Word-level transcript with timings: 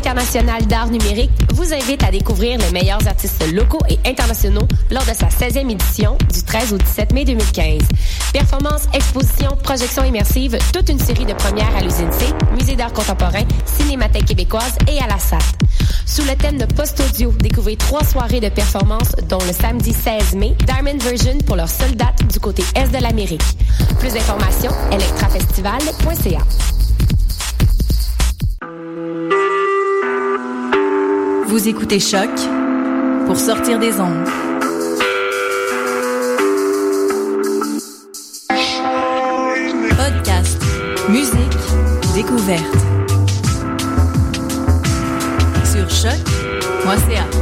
international 0.00 0.66
d'art 0.66 0.88
numérique, 0.88 1.30
vous 1.52 1.74
invite 1.74 2.02
à 2.02 2.10
découvrir 2.10 2.58
les 2.58 2.70
meilleurs 2.70 3.06
artistes 3.06 3.44
locaux 3.52 3.80
et 3.86 3.98
internationaux 4.08 4.66
lors 4.90 5.04
de 5.04 5.12
sa 5.12 5.26
16e 5.26 5.70
édition 5.70 6.16
du 6.32 6.42
13 6.42 6.72
au 6.72 6.78
17 6.78 7.12
mai 7.12 7.26
2015. 7.26 7.82
Performances, 8.32 8.84
expositions, 8.94 9.58
projections 9.62 10.02
immersives, 10.02 10.56
toute 10.72 10.88
une 10.88 10.98
série 10.98 11.26
de 11.26 11.34
premières 11.34 11.76
à 11.76 11.82
l'usine 11.82 12.10
C, 12.12 12.24
Musée 12.58 12.76
d'art 12.76 12.94
contemporain, 12.94 13.44
Cinémathèque 13.66 14.24
québécoise 14.24 14.72
et 14.88 14.98
à 15.00 15.06
la 15.06 15.18
SAT. 15.18 15.36
Sous 16.06 16.22
le 16.22 16.34
thème 16.34 16.56
de 16.56 16.64
post-audio, 16.64 17.30
découvrez 17.32 17.76
trois 17.76 18.02
soirées 18.02 18.40
de 18.40 18.48
performances, 18.48 19.12
dont 19.28 19.44
le 19.46 19.52
samedi 19.52 19.92
16 19.92 20.34
mai, 20.34 20.56
Diamond 20.64 20.98
Version 20.98 21.36
pour 21.46 21.56
leur 21.56 21.68
seule 21.68 21.94
date 21.94 22.26
du 22.26 22.40
côté 22.40 22.64
est 22.74 22.88
de 22.88 23.02
l'Amérique. 23.02 23.44
Plus 23.98 24.14
d'informations, 24.14 24.72
electrafestival.ca. 24.92 26.79
Vous 31.50 31.66
écoutez 31.66 31.98
Choc 31.98 32.30
pour 33.26 33.36
sortir 33.36 33.80
des 33.80 33.98
ondes. 33.98 34.24
Podcast, 39.96 40.62
musique, 41.08 41.34
découverte. 42.14 42.62
Sur 45.64 45.90
choc.ca. 45.90 47.39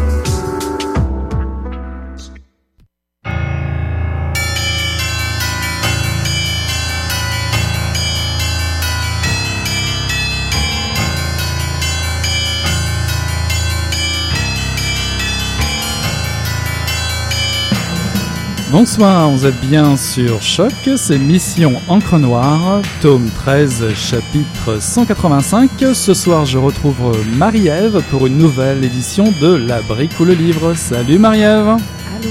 Bonsoir, 18.81 19.29
vous 19.31 19.45
êtes 19.45 19.61
bien 19.61 19.97
sur 19.97 20.41
Choc, 20.41 20.73
c'est 20.97 21.19
Mission 21.19 21.83
Encre 21.89 22.17
Noire, 22.17 22.81
tome 23.03 23.29
13, 23.29 23.93
chapitre 23.93 24.81
185. 24.81 25.69
Ce 25.93 26.15
soir, 26.15 26.45
je 26.45 26.59
retrouve 26.59 27.19
Marie-Ève 27.37 28.01
pour 28.09 28.29
une 28.29 28.39
nouvelle 28.39 28.85
édition 28.85 29.33
de 29.43 29.53
La 29.53 29.83
Brique 29.83 30.21
ou 30.21 30.25
le 30.25 30.35
Livre. 30.35 30.75
Salut 30.75 31.19
Marie-Ève 31.19 31.71
Allô 31.71 32.31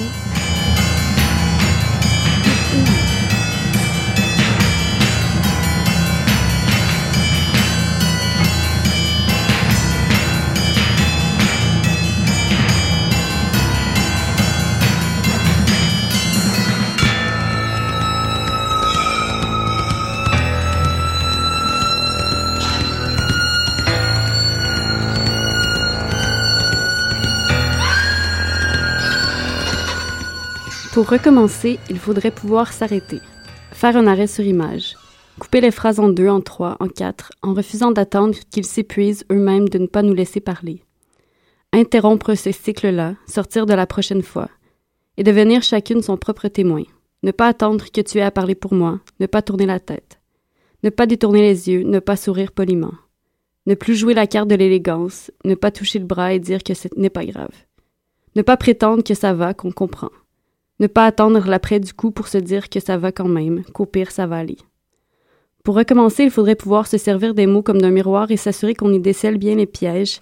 Pour 31.07 31.17
recommencer, 31.17 31.79
il 31.89 31.99
faudrait 31.99 32.31
pouvoir 32.31 32.73
s'arrêter, 32.73 33.21
faire 33.71 33.95
un 33.95 34.07
arrêt 34.07 34.27
sur 34.27 34.43
image, 34.43 34.97
couper 35.39 35.61
les 35.61 35.71
phrases 35.71 36.01
en 36.01 36.09
deux, 36.09 36.27
en 36.27 36.41
trois, 36.41 36.75
en 36.81 36.89
quatre, 36.89 37.31
en 37.41 37.53
refusant 37.53 37.91
d'attendre 37.91 38.35
qu'ils 38.51 38.65
s'épuisent 38.65 39.23
eux-mêmes 39.31 39.69
de 39.69 39.77
ne 39.77 39.87
pas 39.87 40.01
nous 40.01 40.13
laisser 40.13 40.41
parler. 40.41 40.83
Interrompre 41.71 42.35
ce 42.35 42.51
cycle-là, 42.51 43.15
sortir 43.25 43.65
de 43.65 43.73
la 43.73 43.87
prochaine 43.87 44.21
fois, 44.21 44.49
et 45.15 45.23
devenir 45.23 45.63
chacune 45.63 46.01
son 46.01 46.17
propre 46.17 46.49
témoin. 46.49 46.83
Ne 47.23 47.31
pas 47.31 47.47
attendre 47.47 47.85
que 47.89 48.01
tu 48.01 48.17
aies 48.17 48.23
à 48.23 48.29
parler 48.29 48.55
pour 48.55 48.73
moi, 48.73 48.99
ne 49.21 49.27
pas 49.27 49.41
tourner 49.41 49.65
la 49.65 49.79
tête, 49.79 50.19
ne 50.83 50.89
pas 50.89 51.05
détourner 51.05 51.39
les 51.39 51.69
yeux, 51.69 51.83
ne 51.83 51.99
pas 51.99 52.17
sourire 52.17 52.51
poliment, 52.51 52.95
ne 53.65 53.75
plus 53.75 53.95
jouer 53.95 54.13
la 54.13 54.27
carte 54.27 54.49
de 54.49 54.55
l'élégance, 54.55 55.31
ne 55.45 55.55
pas 55.55 55.71
toucher 55.71 55.99
le 55.99 56.05
bras 56.05 56.33
et 56.33 56.39
dire 56.39 56.63
que 56.63 56.73
ce 56.73 56.89
n'est 56.97 57.09
pas 57.09 57.23
grave, 57.23 57.55
ne 58.35 58.41
pas 58.41 58.57
prétendre 58.57 59.05
que 59.05 59.13
ça 59.13 59.33
va, 59.33 59.53
qu'on 59.53 59.71
comprend. 59.71 60.09
Ne 60.79 60.87
pas 60.87 61.05
attendre 61.05 61.47
l'après 61.47 61.79
du 61.79 61.93
coup 61.93 62.11
pour 62.11 62.27
se 62.27 62.37
dire 62.37 62.69
que 62.69 62.79
ça 62.79 62.97
va 62.97 63.11
quand 63.11 63.27
même, 63.27 63.63
qu'au 63.73 63.85
pire 63.85 64.11
ça 64.11 64.27
va 64.27 64.37
aller. 64.37 64.57
Pour 65.63 65.75
recommencer, 65.75 66.23
il 66.23 66.31
faudrait 66.31 66.55
pouvoir 66.55 66.87
se 66.87 66.97
servir 66.97 67.33
des 67.33 67.45
mots 67.45 67.63
comme 67.63 67.81
d'un 67.81 67.89
miroir 67.89 68.31
et 68.31 68.37
s'assurer 68.37 68.73
qu'on 68.73 68.93
y 68.93 68.99
décèle 68.99 69.37
bien 69.37 69.55
les 69.55 69.65
pièges, 69.65 70.21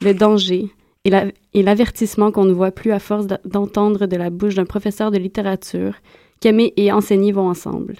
le 0.00 0.14
danger 0.14 0.70
et 1.04 1.62
l'avertissement 1.62 2.32
qu'on 2.32 2.44
ne 2.44 2.52
voit 2.52 2.70
plus 2.70 2.92
à 2.92 2.98
force 2.98 3.26
d'entendre 3.44 4.06
de 4.06 4.16
la 4.16 4.30
bouche 4.30 4.54
d'un 4.54 4.64
professeur 4.64 5.10
de 5.10 5.18
littérature 5.18 5.94
qu'aimer 6.40 6.72
et 6.76 6.90
enseigner 6.92 7.32
vont 7.32 7.48
ensemble. 7.48 7.96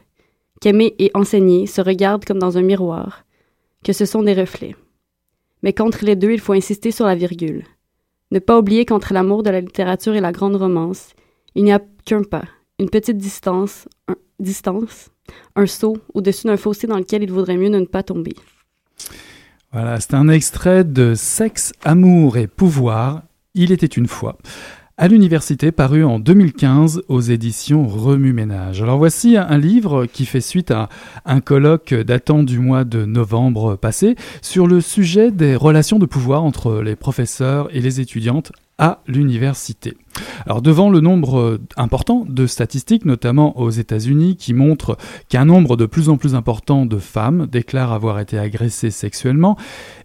Qu'aimer 0.60 0.94
et 0.98 1.10
enseigner 1.14 1.66
se 1.66 1.80
regardent 1.80 2.24
comme 2.24 2.38
dans 2.38 2.56
un 2.56 2.62
miroir, 2.62 3.24
que 3.84 3.92
ce 3.92 4.06
sont 4.06 4.22
des 4.22 4.32
reflets. 4.32 4.74
Mais 5.62 5.72
qu'entre 5.72 6.04
les 6.04 6.16
deux, 6.16 6.32
il 6.32 6.40
faut 6.40 6.54
insister 6.54 6.90
sur 6.90 7.06
la 7.06 7.14
virgule. 7.14 7.64
Ne 8.30 8.38
pas 8.38 8.58
oublier 8.58 8.84
qu'entre 8.84 9.12
l'amour 9.12 9.42
de 9.42 9.50
la 9.50 9.60
littérature 9.60 10.14
et 10.14 10.20
la 10.20 10.32
grande 10.32 10.56
romance, 10.56 11.10
il 11.56 11.64
n'y 11.64 11.72
a 11.72 11.80
qu'un 12.04 12.22
pas, 12.22 12.44
une 12.78 12.90
petite 12.90 13.16
distance, 13.16 13.88
un, 14.08 14.16
distance, 14.38 15.10
un 15.56 15.66
saut 15.66 15.96
au-dessus 16.12 16.46
d'un 16.46 16.58
fossé 16.58 16.86
dans 16.86 16.98
lequel 16.98 17.22
il 17.22 17.32
vaudrait 17.32 17.56
mieux 17.56 17.70
ne 17.70 17.84
pas 17.86 18.02
tomber. 18.02 18.36
Voilà, 19.72 19.98
c'est 19.98 20.14
un 20.14 20.28
extrait 20.28 20.84
de 20.84 21.14
Sexe, 21.14 21.72
Amour 21.82 22.36
et 22.36 22.46
Pouvoir. 22.46 23.22
Il 23.54 23.72
était 23.72 23.86
une 23.86 24.06
fois 24.06 24.36
à 24.98 25.08
l'université 25.08 25.72
paru 25.72 26.04
en 26.04 26.18
2015 26.18 27.02
aux 27.08 27.20
éditions 27.20 27.86
Remue 27.86 28.32
Ménage. 28.32 28.82
Alors 28.82 28.96
voici 28.96 29.36
un 29.36 29.58
livre 29.58 30.06
qui 30.06 30.24
fait 30.24 30.40
suite 30.40 30.70
à 30.70 30.88
un 31.26 31.40
colloque 31.40 31.92
datant 31.92 32.42
du 32.42 32.58
mois 32.58 32.84
de 32.84 33.04
novembre 33.04 33.76
passé 33.76 34.14
sur 34.40 34.66
le 34.66 34.80
sujet 34.80 35.30
des 35.30 35.54
relations 35.54 35.98
de 35.98 36.06
pouvoir 36.06 36.44
entre 36.44 36.80
les 36.80 36.96
professeurs 36.96 37.68
et 37.74 37.80
les 37.80 38.00
étudiantes 38.00 38.52
à 38.78 39.02
l'université. 39.06 39.96
Alors 40.46 40.62
devant 40.62 40.90
le 40.90 41.00
nombre 41.00 41.38
euh, 41.38 41.60
important 41.76 42.24
de 42.28 42.46
statistiques, 42.46 43.04
notamment 43.04 43.58
aux 43.58 43.70
États-Unis, 43.70 44.36
qui 44.36 44.54
montrent 44.54 44.96
qu'un 45.28 45.44
nombre 45.44 45.76
de 45.76 45.86
plus 45.86 46.08
en 46.08 46.16
plus 46.16 46.34
important 46.34 46.86
de 46.86 46.98
femmes 46.98 47.46
déclarent 47.46 47.92
avoir 47.92 48.20
été 48.20 48.38
agressées 48.38 48.90
sexuellement, 48.90 49.56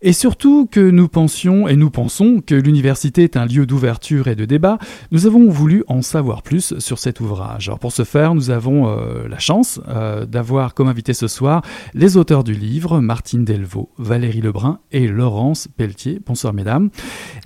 et 0.02 0.14
surtout 0.14 0.68
que 0.70 0.80
nous 0.80 1.08
pensions 1.08 1.68
et 1.68 1.76
nous 1.76 1.90
pensons 1.90 2.42
que 2.46 2.56
l'université 2.56 3.24
est 3.24 3.38
un 3.38 3.46
lieu 3.46 3.66
d'ouverture 3.66 4.28
et 4.28 4.36
de 4.36 4.46
débat, 4.46 4.78
nous 5.12 5.26
avons 5.28 5.50
voulu 5.50 5.84
en 5.88 6.02
savoir 6.02 6.42
plus 6.42 6.78
sur 6.80 7.00
cet 7.00 7.20
ouvrage. 7.20 7.68
Alors 7.68 7.80
pour 7.80 7.92
ce 7.92 8.04
faire, 8.04 8.36
nous 8.36 8.50
avons 8.50 8.88
euh, 8.88 9.28
la 9.28 9.40
chance 9.40 9.80
euh, 9.88 10.26
d'avoir 10.26 10.74
comme 10.74 10.88
invité 10.88 11.14
ce 11.14 11.28
soir 11.28 11.62
les 11.94 12.18
auteurs 12.18 12.44
du 12.44 12.54
livre, 12.54 13.00
Martine 13.00 13.46
Delvaux, 13.46 13.90
Valérie 13.98 14.42
Lebrun 14.42 14.80
et 14.92 15.08
Laurence 15.08 15.68
Pelletier. 15.78 16.20
Bonsoir 16.26 16.54
mesdames, 16.54 16.90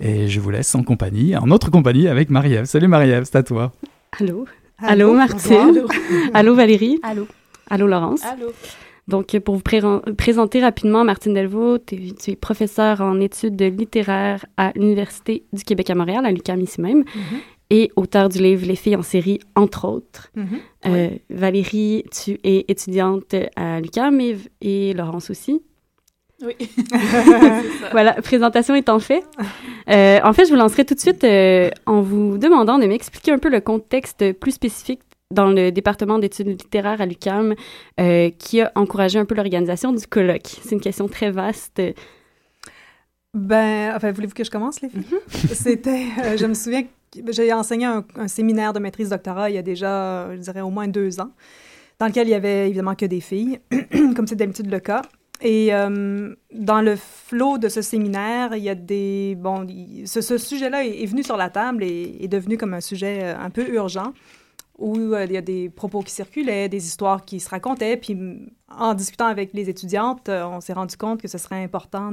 et 0.00 0.28
je 0.28 0.40
vous 0.40 0.50
laisse 0.50 0.74
en 0.74 0.82
compagnie, 0.82 1.36
en 1.36 1.46
notre 1.46 1.70
compagnie 1.70 2.08
avec 2.08 2.30
Salut 2.64 2.88
Marie-Ève, 2.88 3.24
c'est 3.24 3.36
à 3.36 3.42
toi. 3.42 3.72
Allô? 4.20 4.46
Allô, 4.78 5.12
Martine. 5.14 5.84
Allô? 6.34 6.54
Valérie? 6.54 6.98
Allô? 7.02 7.26
Allô 7.68 7.86
Laurence? 7.86 8.24
Allô? 8.24 8.52
Donc, 9.08 9.38
pour 9.40 9.54
vous 9.56 9.62
présenter 10.16 10.60
rapidement, 10.60 11.04
Martine 11.04 11.34
Delvaux, 11.34 11.78
tu 11.78 11.96
es 12.28 12.36
professeure 12.36 13.00
en 13.00 13.20
études 13.20 13.60
littéraires 13.60 14.44
à 14.56 14.72
l'Université 14.74 15.44
du 15.52 15.62
Québec 15.62 15.90
à 15.90 15.94
Montréal, 15.94 16.26
à 16.26 16.32
l'UQAM 16.32 16.60
ici 16.60 16.80
même, 16.80 17.02
Mm-hmm. 17.04 17.38
et 17.70 17.90
auteur 17.96 18.28
du 18.28 18.38
livre 18.38 18.66
Les 18.66 18.74
filles 18.76 18.96
en 18.96 19.02
série, 19.02 19.38
entre 19.54 19.86
autres. 19.86 20.30
Mhm. 20.34 20.46
Euh, 20.86 21.08
Valérie, 21.30 22.04
tu 22.10 22.38
es 22.42 22.64
étudiante 22.68 23.34
à 23.54 23.80
l'UQAM 23.80 24.20
et, 24.20 24.36
et 24.60 24.92
Laurence 24.92 25.30
aussi. 25.30 25.62
Oui. 26.42 26.54
Voilà, 27.92 28.14
présentation 28.14 28.74
étant 28.74 28.98
faite. 28.98 29.24
Euh, 29.88 30.20
en 30.22 30.32
fait, 30.32 30.44
je 30.44 30.50
vous 30.50 30.56
lancerai 30.56 30.84
tout 30.84 30.94
de 30.94 31.00
suite 31.00 31.24
euh, 31.24 31.70
en 31.86 32.02
vous 32.02 32.36
demandant 32.36 32.78
de 32.78 32.86
m'expliquer 32.86 33.32
un 33.32 33.38
peu 33.38 33.48
le 33.48 33.60
contexte 33.60 34.32
plus 34.34 34.52
spécifique 34.52 35.00
dans 35.30 35.46
le 35.46 35.70
département 35.70 36.18
d'études 36.18 36.48
littéraires 36.48 37.00
à 37.00 37.06
l'UQAM 37.06 37.54
euh, 38.00 38.30
qui 38.38 38.60
a 38.60 38.70
encouragé 38.74 39.18
un 39.18 39.24
peu 39.24 39.34
l'organisation 39.34 39.92
du 39.92 40.06
colloque. 40.06 40.46
C'est 40.62 40.72
une 40.72 40.80
question 40.80 41.08
très 41.08 41.30
vaste. 41.30 41.82
Ben, 43.34 43.92
enfin, 43.94 44.12
voulez-vous 44.12 44.34
que 44.34 44.44
je 44.44 44.50
commence, 44.50 44.80
les 44.80 44.88
filles? 44.88 45.04
C'était, 45.52 46.06
euh, 46.24 46.36
je 46.36 46.46
me 46.46 46.54
souviens 46.54 46.84
j'ai 47.28 47.50
enseigné 47.52 47.86
un, 47.86 48.28
séminaire 48.28 48.74
de 48.74 48.78
maîtrise 48.78 49.08
doctorat 49.08 49.48
il 49.48 49.54
y 49.54 49.58
a 49.58 49.62
déjà, 49.62 50.34
je 50.34 50.40
dirais, 50.40 50.60
au 50.60 50.68
moins 50.68 50.86
deux 50.86 51.18
ans, 51.18 51.30
dans 51.98 52.06
lequel 52.06 52.28
il 52.28 52.30
y 52.30 52.34
avait 52.34 52.66
évidemment 52.66 52.94
que 52.94 53.06
des 53.06 53.20
filles, 53.20 53.58
comme 54.14 54.26
c'est 54.26 54.36
d'habitude 54.36 54.70
le 54.70 54.80
cas. 54.80 55.02
Et 55.40 55.74
euh, 55.74 56.34
dans 56.52 56.80
le 56.80 56.96
flot 56.96 57.58
de 57.58 57.68
ce 57.68 57.82
séminaire, 57.82 58.56
il 58.56 58.62
y 58.62 58.70
a 58.70 58.74
des... 58.74 59.36
Bon, 59.38 59.66
ce, 60.06 60.38
sujet-là 60.38 60.84
est, 60.84 61.06
venu 61.06 61.22
sur 61.22 61.36
la 61.36 61.50
table 61.50 61.84
et 61.84 62.16
est 62.20 62.28
devenu 62.28 62.56
comme 62.56 62.72
un 62.72 62.80
sujet 62.80 63.20
euh, 63.22 63.38
un 63.38 63.50
peu 63.50 63.68
urgent, 63.68 64.12
où 64.78 64.96
euh, 64.96 65.26
il 65.26 65.32
y 65.32 65.36
a 65.36 65.42
des 65.42 65.68
propos 65.68 66.00
qui 66.00 66.12
circulaient, 66.12 66.68
des 66.68 66.86
histoires 66.86 67.24
qui 67.24 67.40
se 67.40 67.50
racontaient. 67.50 67.98
Puis 67.98 68.16
en 68.70 68.94
discutant 68.94 69.26
avec 69.26 69.52
les 69.52 69.68
étudiantes, 69.68 70.28
on 70.28 70.60
s'est 70.60 70.72
rendu 70.72 70.96
compte 70.96 71.20
que 71.20 71.28
ce 71.28 71.38
serait 71.38 71.62
important 71.62 72.12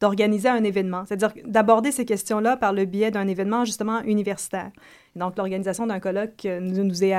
d'organiser 0.00 0.48
un 0.48 0.62
événement, 0.62 1.04
c'est-à-dire 1.06 1.32
d'aborder 1.44 1.90
ces 1.90 2.04
questions-là 2.04 2.56
par 2.56 2.72
le 2.72 2.84
biais 2.84 3.10
d'un 3.10 3.26
événement 3.26 3.64
justement 3.64 4.00
universitaire. 4.02 4.70
donc 5.16 5.36
l'organisation 5.36 5.88
d'un 5.88 5.98
colloque 5.98 6.46
nous, 6.60 7.04
est 7.04 7.14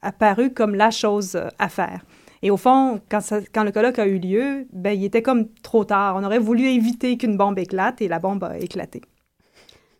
apparu 0.00 0.52
comme 0.52 0.76
la 0.76 0.90
chose 0.90 1.40
à 1.58 1.68
faire. 1.68 2.02
Et 2.42 2.50
au 2.50 2.56
fond, 2.56 3.00
quand, 3.10 3.20
quand 3.52 3.64
le 3.64 3.72
colloque 3.72 3.98
a 3.98 4.06
eu 4.06 4.18
lieu, 4.18 4.66
ben, 4.72 4.92
il 4.92 5.04
était 5.04 5.22
comme 5.22 5.48
trop 5.62 5.84
tard. 5.84 6.16
On 6.16 6.24
aurait 6.24 6.38
voulu 6.38 6.66
éviter 6.68 7.16
qu'une 7.18 7.36
bombe 7.36 7.58
éclate 7.58 8.00
et 8.00 8.08
la 8.08 8.18
bombe 8.18 8.44
a 8.44 8.58
éclaté. 8.58 9.02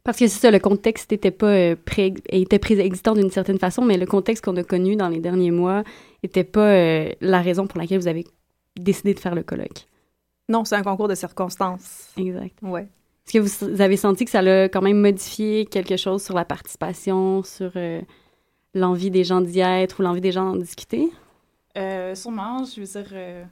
Parce 0.05 0.19
que 0.19 0.27
c'est 0.27 0.41
ça, 0.41 0.51
le 0.51 0.59
contexte 0.59 1.13
était 1.13 1.31
pas 1.31 1.47
euh, 1.47 1.77
pré 1.77 2.15
était 2.31 2.59
préexistant 2.59 3.15
d'une 3.15 3.31
certaine 3.31 3.59
façon, 3.59 3.85
mais 3.85 3.99
le 3.99 4.07
contexte 4.07 4.45
qu'on 4.45 4.57
a 4.57 4.63
connu 4.63 4.97
dans 4.97 5.09
les 5.09 5.21
derniers 5.21 5.51
mois 5.51 5.85
n'était 6.23 6.45
pas 6.45 6.71
euh, 6.73 7.11
la 7.21 7.43
raison 7.43 7.67
pour 7.67 7.79
laquelle 7.79 8.01
vous 8.01 8.09
avez 8.09 8.25
décidé 8.79 9.13
de 9.13 9.21
faire 9.21 9.35
le 9.35 9.43
colloque. 9.43 9.87
Non, 10.49 10.65
c'est 10.65 10.75
un 10.75 10.83
concours 10.83 11.09
de 11.09 11.15
circonstances. 11.15 12.09
Exact. 12.17 12.57
Ouais. 12.63 12.89
Est-ce 13.27 13.33
que 13.35 13.67
vous, 13.67 13.81
avez 13.81 13.97
senti 13.97 14.25
que 14.25 14.31
ça 14.31 14.41
a 14.41 14.65
quand 14.65 14.83
même 14.83 15.01
modifié 15.01 15.67
quelque 15.67 15.97
chose 15.97 16.25
sur 16.25 16.35
la 16.35 16.45
participation, 16.47 17.43
sur 17.43 17.73
euh, 17.77 18.01
l'envie 18.75 19.11
des 19.11 19.23
gens 19.23 19.43
d'y 19.43 19.61
être 19.61 20.01
ou 20.01 20.03
l'envie 20.03 20.23
des 20.23 20.33
gens 20.33 20.47
d'en 20.47 20.57
discuter? 20.57 21.11
Euh, 21.77 22.15
sûrement, 22.15 22.65
je 22.65 22.81
veux 22.81 22.87
dire, 22.87 23.11
euh, 23.13 23.45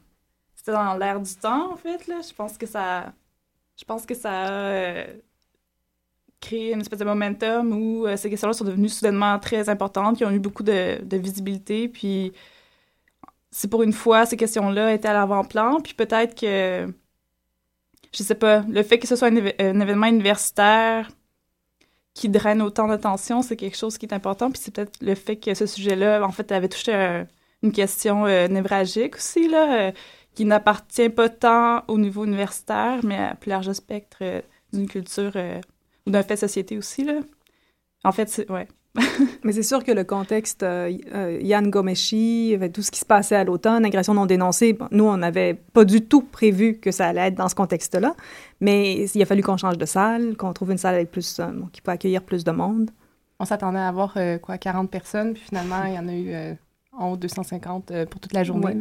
c'était 0.54 0.72
dans 0.72 0.94
l'air 0.96 1.20
du 1.20 1.34
temps, 1.36 1.72
en 1.72 1.76
fait, 1.76 2.06
là. 2.06 2.20
Je 2.26 2.34
pense 2.34 2.58
que 2.58 2.66
ça... 2.66 3.12
Je 3.76 3.84
pense 3.84 4.06
que 4.06 4.14
ça 4.14 4.32
a 4.32 4.50
euh, 4.50 5.06
créé 6.40 6.72
une 6.72 6.80
espèce 6.80 6.98
de 6.98 7.04
momentum 7.04 7.72
où 7.72 8.06
ces 8.16 8.28
questions-là 8.28 8.52
sont 8.52 8.64
devenues 8.64 8.88
soudainement 8.88 9.38
très 9.38 9.68
importantes, 9.68 10.16
qui 10.18 10.24
ont 10.24 10.30
eu 10.32 10.40
beaucoup 10.40 10.64
de, 10.64 10.98
visibilité, 11.12 11.88
puis 11.88 12.32
c'est 13.50 13.68
pour 13.68 13.82
une 13.82 13.92
fois, 13.92 14.26
ces 14.26 14.36
questions-là 14.36 14.92
étaient 14.94 15.08
à 15.08 15.14
l'avant-plan, 15.14 15.80
puis 15.80 15.94
peut-être 15.94 16.34
que... 16.38 16.92
Je 18.12 18.22
sais 18.22 18.34
pas, 18.34 18.60
le 18.68 18.82
fait 18.82 18.98
que 18.98 19.06
ce 19.06 19.16
soit 19.16 19.28
un, 19.28 19.36
un 19.36 19.80
événement 19.80 20.06
universitaire 20.06 21.10
qui 22.18 22.28
draine 22.28 22.62
autant 22.62 22.88
d'attention, 22.88 23.42
c'est 23.42 23.56
quelque 23.56 23.76
chose 23.76 23.96
qui 23.96 24.06
est 24.06 24.14
important. 24.14 24.50
Puis 24.50 24.60
c'est 24.64 24.74
peut-être 24.74 25.00
le 25.00 25.14
fait 25.14 25.36
que 25.36 25.54
ce 25.54 25.66
sujet-là, 25.66 26.24
en 26.24 26.32
fait, 26.32 26.50
avait 26.52 26.68
touché 26.68 26.92
un, 26.92 27.26
une 27.62 27.72
question 27.72 28.26
euh, 28.26 28.48
névragique 28.48 29.16
aussi, 29.16 29.48
là, 29.48 29.88
euh, 29.88 29.92
qui 30.34 30.44
n'appartient 30.44 31.08
pas 31.08 31.28
tant 31.28 31.82
au 31.88 31.98
niveau 31.98 32.24
universitaire, 32.24 33.00
mais 33.02 33.16
à 33.16 33.34
plus 33.34 33.50
large 33.50 33.72
spectre 33.72 34.18
euh, 34.22 34.40
d'une 34.72 34.86
culture 34.86 35.32
ou 36.06 36.10
d'un 36.10 36.22
fait 36.22 36.34
de 36.34 36.40
société 36.40 36.78
aussi. 36.78 37.04
Là. 37.04 37.20
En 38.04 38.12
fait, 38.12 38.28
c'est... 38.28 38.50
Ouais. 38.50 38.68
mais 39.44 39.52
c'est 39.52 39.62
sûr 39.62 39.84
que 39.84 39.92
le 39.92 40.02
contexte 40.02 40.64
Yann 40.64 41.70
Gomeshi, 41.70 42.58
tout 42.72 42.82
ce 42.82 42.90
qui 42.90 42.98
se 42.98 43.04
passait 43.04 43.36
à 43.36 43.44
l'automne, 43.44 43.84
agression 43.84 44.14
non 44.14 44.26
dénoncée, 44.26 44.76
nous, 44.90 45.04
on 45.04 45.16
n'avait 45.16 45.54
pas 45.54 45.84
du 45.84 46.02
tout 46.02 46.22
prévu 46.22 46.78
que 46.78 46.90
ça 46.90 47.06
allait 47.06 47.28
être 47.28 47.34
dans 47.34 47.48
ce 47.48 47.54
contexte-là. 47.54 48.16
Mais 48.60 49.04
il 49.04 49.22
a 49.22 49.26
fallu 49.26 49.42
qu'on 49.42 49.56
change 49.56 49.78
de 49.78 49.86
salle, 49.86 50.36
qu'on 50.36 50.52
trouve 50.52 50.72
une 50.72 50.78
salle 50.78 50.96
avec 50.96 51.10
plus, 51.10 51.40
qui 51.72 51.80
peut 51.80 51.92
accueillir 51.92 52.22
plus 52.22 52.44
de 52.44 52.50
monde. 52.50 52.90
On 53.38 53.44
s'attendait 53.44 53.78
à 53.78 53.88
avoir 53.88 54.16
quoi 54.42 54.58
40 54.58 54.90
personnes, 54.90 55.34
puis 55.34 55.42
finalement, 55.42 55.84
il 55.84 55.94
y 55.94 55.98
en 55.98 56.08
a 56.08 56.14
eu 56.14 56.56
en 56.98 57.12
haut 57.12 57.16
250 57.16 57.90
euh, 57.90 58.06
pour 58.06 58.20
toute 58.20 58.32
la 58.32 58.44
journée. 58.44 58.78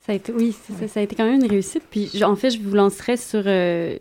Ça 0.00 0.12
a 0.12 0.14
été, 0.14 0.32
oui, 0.32 0.52
ça, 0.88 1.00
a 1.00 1.02
été 1.02 1.14
quand 1.14 1.24
même 1.24 1.40
une 1.40 1.50
réussite. 1.50 1.82
Puis, 1.90 2.24
en 2.24 2.34
fait, 2.34 2.50
je 2.50 2.60
vous 2.60 2.74
lancerai 2.74 3.18
sur, 3.18 3.42
euh, 3.44 3.98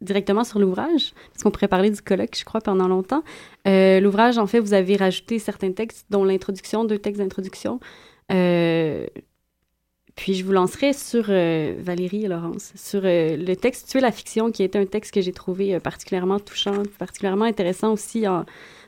directement 0.00 0.44
sur 0.44 0.60
l'ouvrage, 0.60 1.12
parce 1.32 1.42
qu'on 1.42 1.50
pourrait 1.50 1.68
parler 1.68 1.90
du 1.90 2.00
colloque, 2.00 2.36
je 2.38 2.44
crois, 2.44 2.60
pendant 2.60 2.86
longtemps. 2.86 3.24
Euh, 3.66 3.98
l'ouvrage, 3.98 4.38
en 4.38 4.46
fait, 4.46 4.60
vous 4.60 4.74
avez 4.74 4.96
rajouté 4.96 5.40
certains 5.40 5.72
textes, 5.72 6.06
dont 6.10 6.22
l'introduction, 6.22 6.84
deux 6.84 6.98
textes 6.98 7.20
d'introduction. 7.20 7.80
Puis, 10.16 10.34
je 10.34 10.44
vous 10.44 10.52
lancerai 10.52 10.92
sur 10.92 11.24
Valérie 11.24 12.24
et 12.24 12.28
Laurence, 12.28 12.72
sur 12.76 13.00
le 13.02 13.54
texte 13.54 13.88
Tuer 13.88 14.00
la 14.00 14.12
fiction, 14.12 14.52
qui 14.52 14.62
est 14.62 14.76
un 14.76 14.86
texte 14.86 15.12
que 15.12 15.20
j'ai 15.20 15.32
trouvé 15.32 15.80
particulièrement 15.80 16.38
touchant, 16.38 16.84
particulièrement 16.98 17.46
intéressant 17.46 17.92
aussi 17.92 18.28
en, 18.28 18.44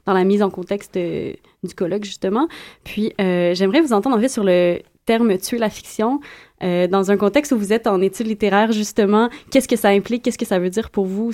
dans 0.07 0.15
la 0.15 0.25
mise 0.25 0.43
en 0.43 0.51
contexte 0.51 0.97
euh, 0.97 1.33
du 1.63 1.75
colloque, 1.75 2.05
justement. 2.05 2.49
Puis, 2.85 3.13
euh, 3.21 3.55
j'aimerais 3.55 3.81
vous 3.81 3.93
entendre 3.93 4.17
en 4.17 4.21
fait 4.21 4.29
sur 4.29 4.45
le 4.45 4.81
terme 5.05 5.37
tuer 5.39 5.59
la 5.59 5.69
fiction. 5.69 6.21
Euh, 6.63 6.87
dans 6.87 7.11
un 7.11 7.17
contexte 7.17 7.53
où 7.53 7.59
vous 7.59 7.73
êtes 7.73 7.87
en 7.87 8.01
études 8.01 8.29
littéraires, 8.29 8.73
justement, 8.73 9.29
qu'est-ce 9.51 9.69
que 9.69 9.77
ça 9.77 9.89
implique? 9.89 10.23
Qu'est-ce 10.23 10.39
que 10.39 10.47
ça 10.47 10.59
veut 10.59 10.71
dire 10.71 10.91
pour 10.91 11.07
vous? 11.07 11.33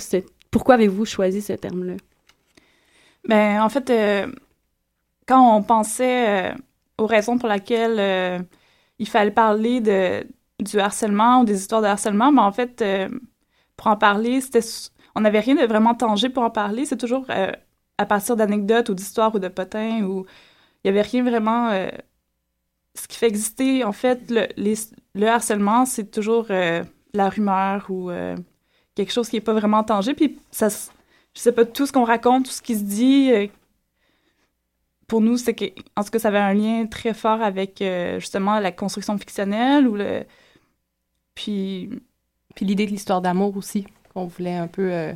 Pourquoi 0.51 0.75
avez-vous 0.75 1.05
choisi 1.05 1.41
ce 1.41 1.53
terme-là? 1.53 1.93
Ben, 3.27 3.61
en 3.61 3.69
fait, 3.69 3.91
quand 5.25 5.57
on 5.57 5.63
pensait 5.63 6.53
aux 6.97 7.07
raisons 7.07 7.37
pour 7.37 7.47
lesquelles 7.47 8.45
il 8.99 9.07
fallait 9.07 9.31
parler 9.31 9.81
de, 9.81 10.25
du 10.59 10.79
harcèlement 10.79 11.41
ou 11.41 11.45
des 11.45 11.59
histoires 11.59 11.81
de 11.81 11.87
harcèlement, 11.87 12.31
mais 12.31 12.41
en 12.41 12.51
fait, 12.51 12.83
pour 13.75 13.87
en 13.87 13.97
parler, 13.97 14.41
c'était 14.41 14.61
on 15.15 15.21
n'avait 15.21 15.39
rien 15.41 15.55
de 15.55 15.65
vraiment 15.65 15.93
tangible 15.93 16.33
pour 16.33 16.43
en 16.43 16.49
parler. 16.49 16.85
C'est 16.85 16.97
toujours 16.97 17.27
à 17.97 18.05
partir 18.05 18.35
d'anecdotes 18.35 18.89
ou 18.89 18.93
d'histoires 18.93 19.33
ou 19.35 19.39
de 19.39 19.47
potins 19.47 20.01
où 20.03 20.25
il 20.83 20.91
n'y 20.91 20.97
avait 20.97 21.07
rien 21.07 21.23
vraiment. 21.23 21.69
Euh, 21.69 21.89
ce 22.95 23.07
qui 23.07 23.17
fait 23.17 23.27
exister, 23.27 23.83
en 23.83 23.91
fait, 23.91 24.29
le, 24.29 24.47
le 25.15 25.27
harcèlement, 25.27 25.85
c'est 25.85 26.11
toujours 26.11 26.47
euh, 26.51 26.83
la 27.13 27.29
rumeur 27.29 27.87
ou 27.89 28.11
euh, 28.11 28.35
quelque 28.93 29.11
chose 29.11 29.29
qui 29.29 29.37
n'est 29.37 29.41
pas 29.41 29.53
vraiment 29.53 29.83
tangible. 29.83 30.15
Puis, 30.15 30.39
ça, 30.51 30.69
je 30.69 31.39
sais 31.39 31.51
pas, 31.51 31.65
tout 31.65 31.87
ce 31.87 31.91
qu'on 31.91 32.03
raconte, 32.03 32.45
tout 32.45 32.51
ce 32.51 32.61
qui 32.61 32.75
se 32.75 32.83
dit, 32.83 33.31
pour 35.13 35.21
nous, 35.21 35.37
c'est 35.37 35.53
que, 35.53 35.65
en 35.95 36.03
tout 36.03 36.09
cas, 36.09 36.17
ça 36.17 36.29
avait 36.29 36.39
un 36.39 36.55
lien 36.55 36.87
très 36.87 37.13
fort 37.13 37.41
avec 37.43 37.83
justement 38.17 38.59
la 38.59 38.71
construction 38.71 39.15
fictionnelle 39.17 39.87
ou 39.87 39.95
le. 39.95 40.23
Puis. 41.35 41.89
Puis 42.55 42.65
l'idée 42.65 42.85
de 42.85 42.91
l'histoire 42.91 43.21
d'amour 43.21 43.57
aussi, 43.57 43.87
qu'on 44.13 44.25
voulait 44.25 44.55
un 44.55 44.67
peu 44.67 45.15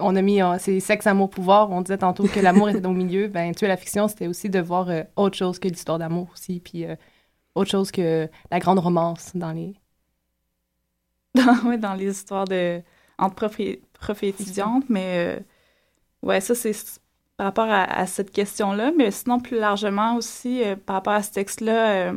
on 0.00 0.16
a 0.16 0.22
mis, 0.22 0.40
c'est 0.58 0.80
sexe, 0.80 1.06
amour, 1.06 1.30
pouvoir. 1.30 1.70
On 1.70 1.80
disait 1.80 1.98
tantôt 1.98 2.26
que 2.26 2.40
l'amour 2.40 2.68
était 2.68 2.86
au 2.86 2.92
milieu. 2.92 3.28
Ben, 3.28 3.54
tuer 3.54 3.68
la 3.68 3.76
fiction, 3.76 4.08
c'était 4.08 4.26
aussi 4.26 4.48
de 4.48 4.60
voir 4.60 4.88
euh, 4.88 5.02
autre 5.16 5.36
chose 5.36 5.58
que 5.58 5.68
l'histoire 5.68 5.98
d'amour 5.98 6.28
aussi, 6.32 6.60
puis 6.60 6.84
euh, 6.84 6.96
autre 7.54 7.70
chose 7.70 7.90
que 7.90 8.28
la 8.50 8.58
grande 8.58 8.78
romance 8.78 9.32
dans 9.34 9.52
les... 9.52 9.74
dans, 11.34 11.78
dans 11.78 11.94
les 11.94 12.10
histoires 12.10 12.46
de... 12.46 12.82
entre 13.18 13.34
profs 13.34 13.60
et, 13.60 14.28
étudiantes, 14.28 14.84
mais 14.88 15.36
euh, 15.38 15.40
ouais, 16.22 16.40
ça, 16.40 16.54
c'est 16.54 16.72
par 17.40 17.46
rapport 17.46 17.68
à, 17.70 18.06
cette 18.06 18.32
question-là, 18.32 18.92
mais 18.98 19.10
sinon, 19.10 19.40
plus 19.40 19.58
largement 19.58 20.16
aussi, 20.16 20.62
par 20.84 20.96
rapport 20.96 21.14
à 21.14 21.22
ce 21.22 21.32
texte-là, 21.32 22.12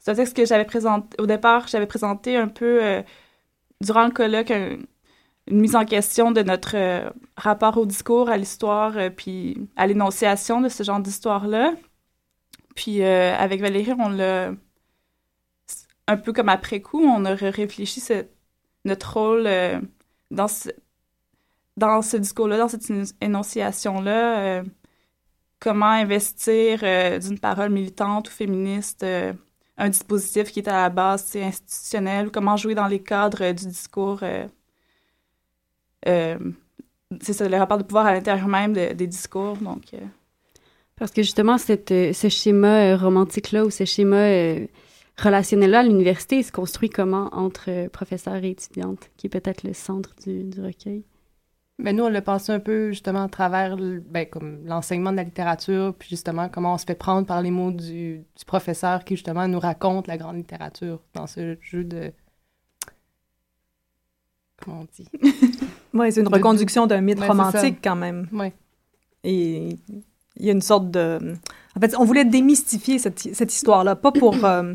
c'est 0.00 0.10
un 0.10 0.14
texte 0.14 0.36
que 0.36 0.44
j'avais 0.44 0.64
présenté... 0.64 1.16
Au 1.22 1.26
départ, 1.26 1.68
j'avais 1.68 1.86
présenté 1.86 2.36
un 2.36 2.48
peu, 2.48 3.04
durant 3.80 4.04
le 4.04 4.10
colloque, 4.10 4.52
une 5.50 5.60
mise 5.60 5.76
en 5.76 5.84
question 5.84 6.30
de 6.30 6.42
notre 6.42 6.76
euh, 6.76 7.10
rapport 7.36 7.78
au 7.78 7.86
discours, 7.86 8.28
à 8.28 8.36
l'histoire, 8.36 8.96
euh, 8.96 9.10
puis 9.10 9.56
à 9.76 9.86
l'énonciation 9.86 10.60
de 10.60 10.68
ce 10.68 10.82
genre 10.82 11.00
d'histoire-là. 11.00 11.74
Puis 12.74 13.02
euh, 13.02 13.34
avec 13.36 13.60
Valérie, 13.60 13.92
on 13.98 14.08
l'a 14.08 14.52
un 16.06 16.16
peu 16.16 16.32
comme 16.32 16.48
après 16.48 16.80
coup, 16.80 17.02
on 17.02 17.24
a 17.24 17.34
réfléchi 17.34 18.02
notre 18.84 19.12
rôle 19.14 19.48
dans 20.30 20.48
ce, 20.48 20.70
dans 21.78 22.02
ce 22.02 22.16
discours-là, 22.16 22.58
dans 22.58 22.68
cette 22.68 22.90
énonciation-là, 23.20 24.62
comment 25.60 25.86
investir 25.86 26.80
d'une 27.20 27.38
parole 27.38 27.70
militante 27.70 28.28
ou 28.28 28.30
féministe 28.30 29.04
un 29.80 29.88
dispositif 29.88 30.50
qui 30.50 30.60
est 30.60 30.68
à 30.68 30.82
la 30.82 30.90
base 30.90 31.36
institutionnel, 31.36 32.30
comment 32.30 32.56
jouer 32.56 32.74
dans 32.74 32.88
les 32.88 33.00
cadres 33.00 33.52
du 33.52 33.66
discours 33.66 34.22
euh, 36.06 36.38
c'est 37.20 37.32
ça, 37.32 37.48
le 37.48 37.56
rapport 37.56 37.78
de 37.78 37.82
pouvoir 37.82 38.06
à 38.06 38.12
l'intérieur 38.12 38.48
même 38.48 38.72
des 38.72 39.06
discours. 39.06 39.56
Donc, 39.56 39.94
euh. 39.94 39.98
Parce 40.96 41.10
que 41.10 41.22
justement, 41.22 41.56
euh, 41.56 42.12
ce 42.12 42.28
schéma 42.28 42.96
romantique-là 42.96 43.64
ou 43.64 43.70
ce 43.70 43.84
schéma 43.84 44.26
relationnel-là 45.16 45.82
l'université, 45.82 46.42
se 46.42 46.52
construit 46.52 46.90
comment 46.90 47.28
entre 47.32 47.88
professeurs 47.88 48.42
et 48.44 48.50
étudiantes, 48.50 49.10
qui 49.16 49.26
est 49.26 49.30
peut-être 49.30 49.62
le 49.62 49.72
centre 49.72 50.14
du 50.26 50.60
recueil? 50.60 51.04
Ben 51.80 51.94
nous, 51.96 52.04
on 52.04 52.08
l'a 52.08 52.22
passé 52.22 52.50
un 52.50 52.58
peu 52.58 52.90
justement 52.90 53.22
à 53.22 53.28
travers 53.28 53.76
ben, 53.76 54.26
comme 54.26 54.64
l'enseignement 54.64 55.12
de 55.12 55.16
la 55.16 55.22
littérature, 55.22 55.94
puis 55.96 56.08
justement 56.08 56.48
comment 56.48 56.74
on 56.74 56.78
se 56.78 56.84
fait 56.84 56.96
prendre 56.96 57.26
par 57.26 57.40
les 57.40 57.52
mots 57.52 57.70
du, 57.70 58.24
du 58.36 58.44
professeur 58.46 59.04
qui 59.04 59.14
justement 59.14 59.46
nous 59.46 59.60
raconte 59.60 60.08
la 60.08 60.16
grande 60.16 60.36
littérature 60.36 61.00
dans 61.14 61.28
ce 61.28 61.56
jeu 61.60 61.84
de 61.84 62.12
comment 64.60 64.80
on 64.80 64.86
dit? 64.92 65.08
Oui, 65.94 66.12
c'est 66.12 66.20
une 66.20 66.28
reconduction 66.28 66.86
d'un 66.86 67.00
mythe 67.00 67.20
romantique 67.20 67.78
quand 67.82 67.96
même. 67.96 68.28
Oui. 68.32 68.52
Et 69.24 69.78
il 70.36 70.46
y 70.46 70.48
a 70.50 70.52
une 70.52 70.62
sorte 70.62 70.90
de... 70.90 71.34
En 71.74 71.80
fait, 71.80 71.96
on 71.98 72.04
voulait 72.04 72.26
démystifier 72.26 72.98
cette, 72.98 73.18
cette 73.18 73.52
histoire-là, 73.52 73.96
pas 73.96 74.12
pour 74.12 74.34
euh, 74.44 74.74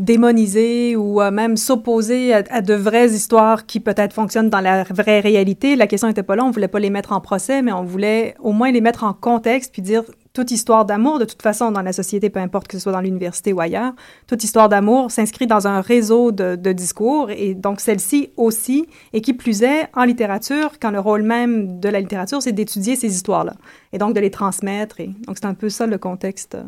démoniser 0.00 0.96
ou 0.96 1.20
même 1.30 1.56
s'opposer 1.56 2.34
à, 2.34 2.62
de 2.62 2.74
vraies 2.74 3.10
histoires 3.10 3.66
qui 3.66 3.80
peut-être 3.80 4.12
fonctionnent 4.12 4.50
dans 4.50 4.60
la 4.60 4.82
vraie 4.84 5.20
réalité. 5.20 5.76
La 5.76 5.86
question 5.86 6.08
n'était 6.08 6.22
pas 6.22 6.36
là, 6.36 6.44
on 6.44 6.50
voulait 6.50 6.68
pas 6.68 6.80
les 6.80 6.90
mettre 6.90 7.12
en 7.12 7.20
procès, 7.20 7.62
mais 7.62 7.72
on 7.72 7.84
voulait 7.84 8.34
au 8.40 8.52
moins 8.52 8.72
les 8.72 8.80
mettre 8.80 9.04
en 9.04 9.12
contexte 9.12 9.72
puis 9.72 9.82
dire 9.82 10.02
toute 10.32 10.52
histoire 10.52 10.84
d'amour, 10.84 11.18
de 11.18 11.24
toute 11.24 11.42
façon, 11.42 11.72
dans 11.72 11.82
la 11.82 11.92
société, 11.92 12.30
peu 12.30 12.38
importe 12.38 12.68
que 12.68 12.78
ce 12.78 12.82
soit 12.82 12.92
dans 12.92 13.00
l'université 13.00 13.52
ou 13.52 13.60
ailleurs, 13.60 13.92
toute 14.26 14.44
histoire 14.44 14.68
d'amour 14.68 15.10
s'inscrit 15.10 15.46
dans 15.46 15.66
un 15.66 15.80
réseau 15.80 16.30
de, 16.30 16.56
de 16.56 16.72
discours, 16.72 17.30
et 17.30 17.54
donc 17.54 17.80
celle-ci 17.80 18.30
aussi, 18.36 18.86
et 19.12 19.20
qui 19.20 19.34
plus 19.34 19.62
est, 19.62 19.88
en 19.94 20.04
littérature, 20.04 20.78
quand 20.80 20.92
le 20.92 21.00
rôle 21.00 21.22
même 21.22 21.80
de 21.80 21.88
la 21.88 22.00
littérature, 22.00 22.40
c'est 22.40 22.52
d'étudier 22.52 22.94
ces 22.96 23.12
histoires-là, 23.12 23.54
et 23.92 23.98
donc 23.98 24.14
de 24.14 24.20
les 24.20 24.30
transmettre. 24.30 25.00
Et, 25.00 25.10
donc 25.26 25.36
c'est 25.36 25.46
un 25.46 25.54
peu 25.54 25.68
ça 25.68 25.86
le 25.86 25.98
contexte 25.98 26.54
euh, 26.54 26.62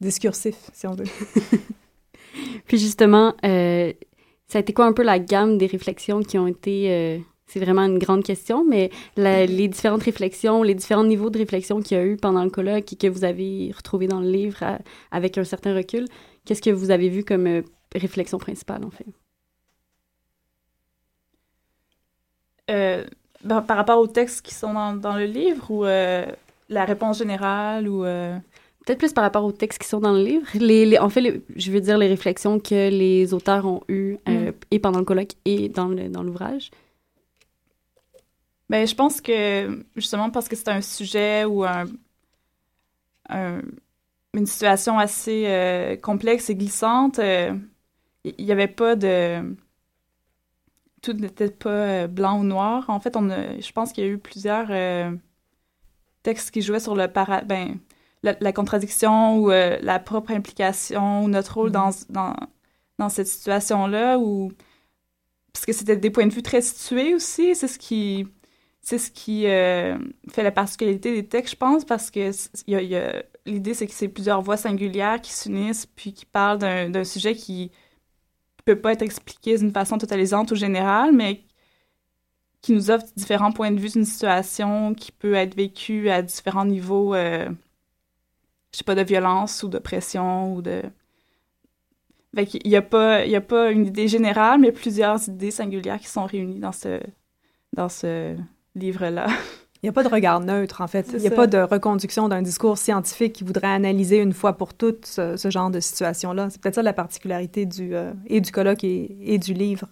discursif, 0.00 0.56
si 0.72 0.86
on 0.86 0.94
veut. 0.94 1.04
Puis 2.66 2.78
justement, 2.78 3.34
euh, 3.44 3.92
ça 4.48 4.58
a 4.58 4.60
été 4.60 4.72
quoi 4.72 4.86
un 4.86 4.92
peu 4.92 5.02
la 5.02 5.18
gamme 5.18 5.58
des 5.58 5.66
réflexions 5.66 6.20
qui 6.20 6.38
ont 6.38 6.46
été... 6.46 6.90
Euh 6.90 7.18
c'est 7.46 7.60
vraiment 7.60 7.82
une 7.82 7.98
grande 7.98 8.24
question, 8.24 8.64
mais 8.64 8.90
les 9.16 9.68
différentes 9.68 10.02
réflexions, 10.02 10.62
les 10.62 10.74
différents 10.74 11.04
niveaux 11.04 11.30
de 11.30 11.38
réflexion 11.38 11.80
qu'il 11.80 11.96
y 11.96 12.00
a 12.00 12.04
eu 12.04 12.16
pendant 12.16 12.42
le 12.42 12.50
colloque 12.50 12.92
et 12.92 12.96
que 12.96 13.06
vous 13.06 13.24
avez 13.24 13.72
retrouvé 13.76 14.08
dans 14.08 14.20
le 14.20 14.28
livre 14.28 14.62
à, 14.62 14.78
avec 15.12 15.38
un 15.38 15.44
certain 15.44 15.74
recul, 15.74 16.06
qu'est-ce 16.44 16.62
que 16.62 16.70
vous 16.70 16.90
avez 16.90 17.08
vu 17.08 17.24
comme 17.24 17.46
euh, 17.46 17.62
réflexion 17.94 18.38
principale, 18.38 18.84
en 18.84 18.90
fait? 18.90 19.06
Euh, 22.68 23.04
ben, 23.44 23.62
par 23.62 23.76
rapport 23.76 24.00
aux 24.00 24.08
textes 24.08 24.44
qui 24.44 24.52
sont 24.52 24.72
dans, 24.96 25.16
le 25.16 25.26
livre 25.26 25.70
ou 25.70 25.84
euh, 25.84 26.26
la 26.68 26.84
réponse 26.84 27.18
générale 27.18 27.88
ou... 27.88 28.04
Euh? 28.86 28.92
Peut-être 28.92 28.98
plus 28.98 29.12
par 29.12 29.24
rapport 29.24 29.44
aux 29.44 29.52
textes 29.52 29.80
qui 29.80 29.88
sont 29.88 30.00
dans 30.00 30.12
le 30.12 30.22
livre. 30.22 30.46
Les, 30.54 30.86
les, 30.86 30.98
en 30.98 31.08
fait, 31.08 31.20
les, 31.20 31.42
je 31.56 31.70
veux 31.70 31.80
dire 31.80 31.98
les 31.98 32.08
réflexions 32.08 32.58
que 32.58 32.88
les 32.90 33.34
auteurs 33.34 33.66
ont 33.66 33.82
eues 33.88 34.16
mm. 34.26 34.50
et 34.70 34.78
pendant 34.78 35.00
le 35.00 35.04
colloque 35.04 35.32
et 35.44 35.68
dans 35.68 35.88
l'ouvrage. 35.88 36.70
Dans 36.70 36.76
ben, 38.68 38.86
je 38.86 38.94
pense 38.94 39.20
que 39.20 39.84
justement 39.94 40.30
parce 40.30 40.48
que 40.48 40.56
c'est 40.56 40.68
un 40.68 40.80
sujet 40.80 41.44
ou 41.44 41.64
un, 41.64 41.84
un, 43.28 43.60
une 44.34 44.46
situation 44.46 44.98
assez 44.98 45.44
euh, 45.46 45.96
complexe 45.96 46.50
et 46.50 46.56
glissante, 46.56 47.18
il 47.18 47.22
euh, 47.22 47.54
n'y 48.38 48.52
avait 48.52 48.68
pas 48.68 48.96
de. 48.96 49.56
Tout 51.02 51.12
n'était 51.12 51.50
pas 51.50 51.70
euh, 51.70 52.06
blanc 52.08 52.40
ou 52.40 52.44
noir. 52.44 52.90
En 52.90 53.00
fait, 53.00 53.16
on 53.16 53.30
a, 53.30 53.58
je 53.60 53.72
pense 53.72 53.92
qu'il 53.92 54.04
y 54.04 54.08
a 54.08 54.10
eu 54.10 54.18
plusieurs 54.18 54.66
euh, 54.70 55.12
textes 56.22 56.50
qui 56.50 56.62
jouaient 56.62 56.80
sur 56.80 56.96
le 56.96 57.06
para, 57.08 57.42
ben, 57.42 57.78
la, 58.26 58.36
la 58.40 58.52
contradiction 58.52 59.38
ou 59.38 59.50
la 59.50 59.98
propre 59.98 60.32
implication 60.32 61.24
ou 61.24 61.28
notre 61.28 61.54
rôle 61.54 61.70
mm-hmm. 61.70 62.10
dans, 62.10 62.34
dans, 62.34 62.36
dans 62.98 63.08
cette 63.08 63.28
situation-là. 63.28 64.18
Ou, 64.18 64.52
parce 65.52 65.66
que 65.66 65.72
c'était 65.72 65.96
des 65.96 66.10
points 66.10 66.26
de 66.26 66.32
vue 66.32 66.42
très 66.42 66.60
situés 66.60 67.14
aussi. 67.14 67.54
C'est 67.54 67.68
ce 67.68 67.78
qui 67.78 68.26
c'est 68.82 68.98
ce 68.98 69.10
qui 69.10 69.46
euh, 69.48 69.98
fait 70.30 70.44
la 70.44 70.52
particularité 70.52 71.12
des 71.12 71.26
textes, 71.26 71.54
je 71.54 71.58
pense, 71.58 71.84
parce 71.84 72.08
que 72.12 72.30
y 72.68 72.76
a, 72.76 72.82
y 72.82 72.94
a, 72.94 73.24
l'idée, 73.44 73.74
c'est 73.74 73.88
que 73.88 73.92
c'est 73.92 74.06
plusieurs 74.06 74.42
voix 74.42 74.56
singulières 74.56 75.20
qui 75.20 75.32
s'unissent 75.32 75.86
puis 75.86 76.12
qui 76.12 76.24
parlent 76.24 76.58
d'un, 76.58 76.88
d'un 76.88 77.02
sujet 77.02 77.34
qui 77.34 77.72
peut 78.66 78.78
pas 78.78 78.92
être 78.92 79.02
expliqué 79.02 79.56
d'une 79.56 79.72
façon 79.72 79.96
totalisante 79.96 80.50
ou 80.52 80.56
générale, 80.56 81.12
mais 81.12 81.44
qui 82.60 82.72
nous 82.72 82.90
offre 82.90 83.06
différents 83.16 83.52
points 83.52 83.70
de 83.70 83.80
vue 83.80 83.88
d'une 83.88 84.04
situation 84.04 84.94
qui 84.94 85.12
peut 85.12 85.34
être 85.34 85.54
vécue 85.54 86.10
à 86.10 86.20
différents 86.22 86.64
niveaux, 86.64 87.14
euh, 87.14 87.48
je 88.76 88.80
sais 88.80 88.84
pas, 88.84 88.94
de 88.94 89.02
violence 89.02 89.62
ou 89.62 89.68
de 89.68 89.78
pression 89.78 90.52
ou 90.52 90.60
de... 90.60 90.82
Fait 92.34 92.44
qu'il 92.44 92.68
y 92.68 92.76
a 92.76 92.82
pas, 92.82 93.24
il 93.24 93.30
y 93.30 93.36
a 93.36 93.40
pas 93.40 93.70
une 93.70 93.86
idée 93.86 94.06
générale, 94.06 94.60
mais 94.60 94.70
plusieurs 94.70 95.26
idées 95.30 95.50
singulières 95.50 95.98
qui 95.98 96.08
sont 96.08 96.26
réunies 96.26 96.60
dans 96.60 96.72
ce, 96.72 97.00
dans 97.72 97.88
ce, 97.88 98.36
livre-là. 98.74 99.28
Il 99.82 99.86
n'y 99.86 99.88
a 99.88 99.92
pas 99.92 100.02
de 100.02 100.08
regard 100.08 100.40
neutre, 100.40 100.82
en 100.82 100.88
fait. 100.88 101.06
Il 101.14 101.20
n'y 101.20 101.26
a 101.26 101.30
pas 101.30 101.46
de 101.46 101.56
reconduction 101.56 102.28
d'un 102.28 102.42
discours 102.42 102.76
scientifique 102.76 103.32
qui 103.32 103.44
voudrait 103.44 103.68
analyser 103.68 104.18
une 104.18 104.34
fois 104.34 104.52
pour 104.52 104.74
toutes 104.74 105.06
ce, 105.06 105.38
ce 105.38 105.50
genre 105.50 105.70
de 105.70 105.80
situation-là. 105.80 106.50
C'est 106.50 106.60
peut-être 106.60 106.74
ça 106.74 106.82
la 106.82 106.92
particularité 106.92 107.64
du, 107.64 107.94
euh, 107.94 108.12
et 108.26 108.42
du 108.42 108.52
colloque 108.52 108.84
et, 108.84 109.16
et, 109.22 109.38
du 109.38 109.54
livre. 109.54 109.88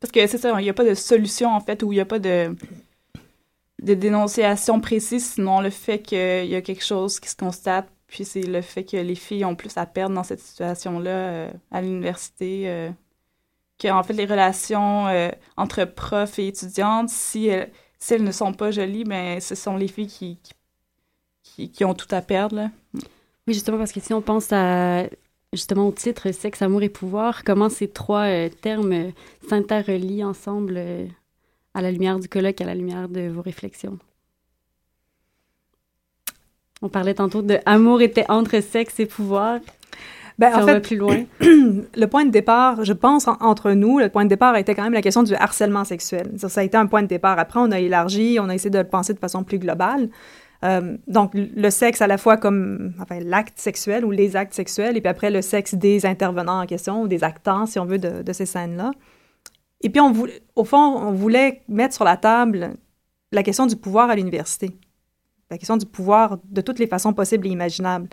Parce 0.00 0.10
que 0.10 0.26
c'est 0.26 0.38
ça, 0.38 0.52
il 0.60 0.64
n'y 0.64 0.70
a 0.70 0.74
pas 0.74 0.84
de 0.84 0.94
solution, 0.94 1.50
en 1.50 1.60
fait, 1.60 1.84
ou 1.84 1.92
il 1.92 1.96
n'y 1.96 2.00
a 2.00 2.06
pas 2.06 2.18
de, 2.18 2.56
de 3.82 3.94
dénonciation 3.94 4.80
précise, 4.80 5.34
sinon 5.34 5.60
le 5.60 5.70
fait 5.70 6.00
qu'il 6.00 6.46
y 6.46 6.56
a 6.56 6.62
quelque 6.62 6.84
chose 6.84 7.20
qui 7.20 7.28
se 7.28 7.36
constate, 7.36 7.88
puis 8.06 8.24
c'est 8.24 8.42
le 8.42 8.60
fait 8.60 8.84
que 8.84 8.96
les 8.96 9.14
filles 9.14 9.44
ont 9.44 9.56
plus 9.56 9.76
à 9.76 9.86
perdre 9.86 10.14
dans 10.14 10.22
cette 10.22 10.40
situation-là 10.40 11.10
euh, 11.10 11.50
à 11.70 11.80
l'université. 11.80 12.68
Euh, 12.68 12.90
qu'en 13.80 14.02
fait, 14.02 14.12
les 14.12 14.26
relations 14.26 15.08
euh, 15.08 15.30
entre 15.56 15.84
profs 15.84 16.38
et 16.38 16.48
étudiantes, 16.48 17.10
si 17.10 17.48
elles 17.48 17.70
ne 18.20 18.32
sont 18.32 18.52
pas 18.52 18.70
jolies, 18.70 19.04
mais 19.04 19.40
ce 19.40 19.54
sont 19.54 19.76
les 19.76 19.88
filles 19.88 20.06
qui, 20.06 20.38
qui, 21.68 21.84
ont 21.84 21.94
tout 21.94 22.12
à 22.14 22.22
perdre. 22.22 22.70
Oui, 22.94 23.54
justement, 23.54 23.78
parce 23.78 23.92
que 23.92 24.00
si 24.00 24.14
on 24.14 24.22
pense 24.22 24.52
à 24.52 25.04
justement 25.52 25.88
au 25.88 25.92
titre 25.92 26.30
sexe, 26.32 26.62
amour 26.62 26.82
et 26.82 26.88
pouvoir, 26.88 27.44
comment 27.44 27.68
ces 27.68 27.88
trois 27.88 28.26
euh, 28.26 28.48
termes 28.48 29.12
s'interrelient 29.48 30.24
ensemble 30.24 30.78
à 31.74 31.82
la 31.82 31.90
lumière 31.90 32.18
du 32.18 32.28
colloque, 32.28 32.60
à 32.60 32.66
la 32.66 32.74
lumière 32.74 33.08
de 33.08 33.28
vos 33.28 33.42
réflexions? 33.42 33.98
On 36.82 36.88
parlait 36.88 37.14
tantôt 37.14 37.42
de 37.42 37.58
amour 37.64 38.02
était 38.02 38.26
entre 38.28 38.60
sexe 38.62 39.00
et 39.00 39.06
pouvoir. 39.06 39.60
Ben, 40.38 40.50
si 40.50 40.56
en 40.56 40.62
on 40.62 40.66
fait, 40.66 40.74
va 40.74 40.80
plus 40.80 40.96
loin. 40.96 41.24
le 41.40 42.04
point 42.06 42.26
de 42.26 42.30
départ, 42.30 42.84
je 42.84 42.92
pense, 42.92 43.26
en, 43.26 43.36
entre 43.40 43.72
nous, 43.72 43.98
le 43.98 44.10
point 44.10 44.24
de 44.24 44.28
départ 44.28 44.54
été 44.56 44.74
quand 44.74 44.82
même 44.82 44.92
la 44.92 45.00
question 45.00 45.22
du 45.22 45.34
harcèlement 45.34 45.84
sexuel. 45.84 46.32
Ça, 46.36 46.50
ça, 46.50 46.60
a 46.60 46.64
été 46.64 46.76
un 46.76 46.86
point 46.86 47.02
de 47.02 47.06
départ. 47.06 47.38
Après, 47.38 47.58
on 47.58 47.70
a 47.70 47.80
élargi, 47.80 48.38
on 48.40 48.48
a 48.50 48.54
essayé 48.54 48.70
de 48.70 48.78
le 48.78 48.84
penser 48.84 49.14
de 49.14 49.18
façon 49.18 49.44
plus 49.44 49.58
globale. 49.58 50.10
Euh, 50.64 50.96
donc, 51.06 51.32
le 51.34 51.70
sexe 51.70 52.02
à 52.02 52.06
la 52.06 52.18
fois 52.18 52.36
comme 52.36 52.92
enfin, 53.00 53.18
l'acte 53.20 53.58
sexuel 53.58 54.04
ou 54.04 54.10
les 54.10 54.36
actes 54.36 54.54
sexuels, 54.54 54.96
et 54.96 55.00
puis 55.00 55.08
après, 55.08 55.30
le 55.30 55.40
sexe 55.40 55.74
des 55.74 56.04
intervenants 56.04 56.60
en 56.60 56.66
question, 56.66 57.02
ou 57.02 57.08
des 57.08 57.24
actants, 57.24 57.64
si 57.64 57.78
on 57.78 57.86
veut, 57.86 57.98
de, 57.98 58.22
de 58.22 58.32
ces 58.34 58.46
scènes-là. 58.46 58.90
Et 59.80 59.88
puis, 59.88 60.00
on 60.00 60.12
voulait, 60.12 60.42
au 60.54 60.64
fond, 60.64 60.76
on 60.76 61.12
voulait 61.12 61.62
mettre 61.68 61.94
sur 61.94 62.04
la 62.04 62.18
table 62.18 62.74
la 63.32 63.42
question 63.42 63.66
du 63.66 63.76
pouvoir 63.76 64.10
à 64.10 64.16
l'université. 64.16 64.76
La 65.50 65.58
question 65.58 65.76
du 65.76 65.86
pouvoir 65.86 66.38
de 66.48 66.60
toutes 66.60 66.80
les 66.80 66.88
façons 66.88 67.12
possibles 67.12 67.46
et 67.46 67.50
imaginables. 67.50 68.08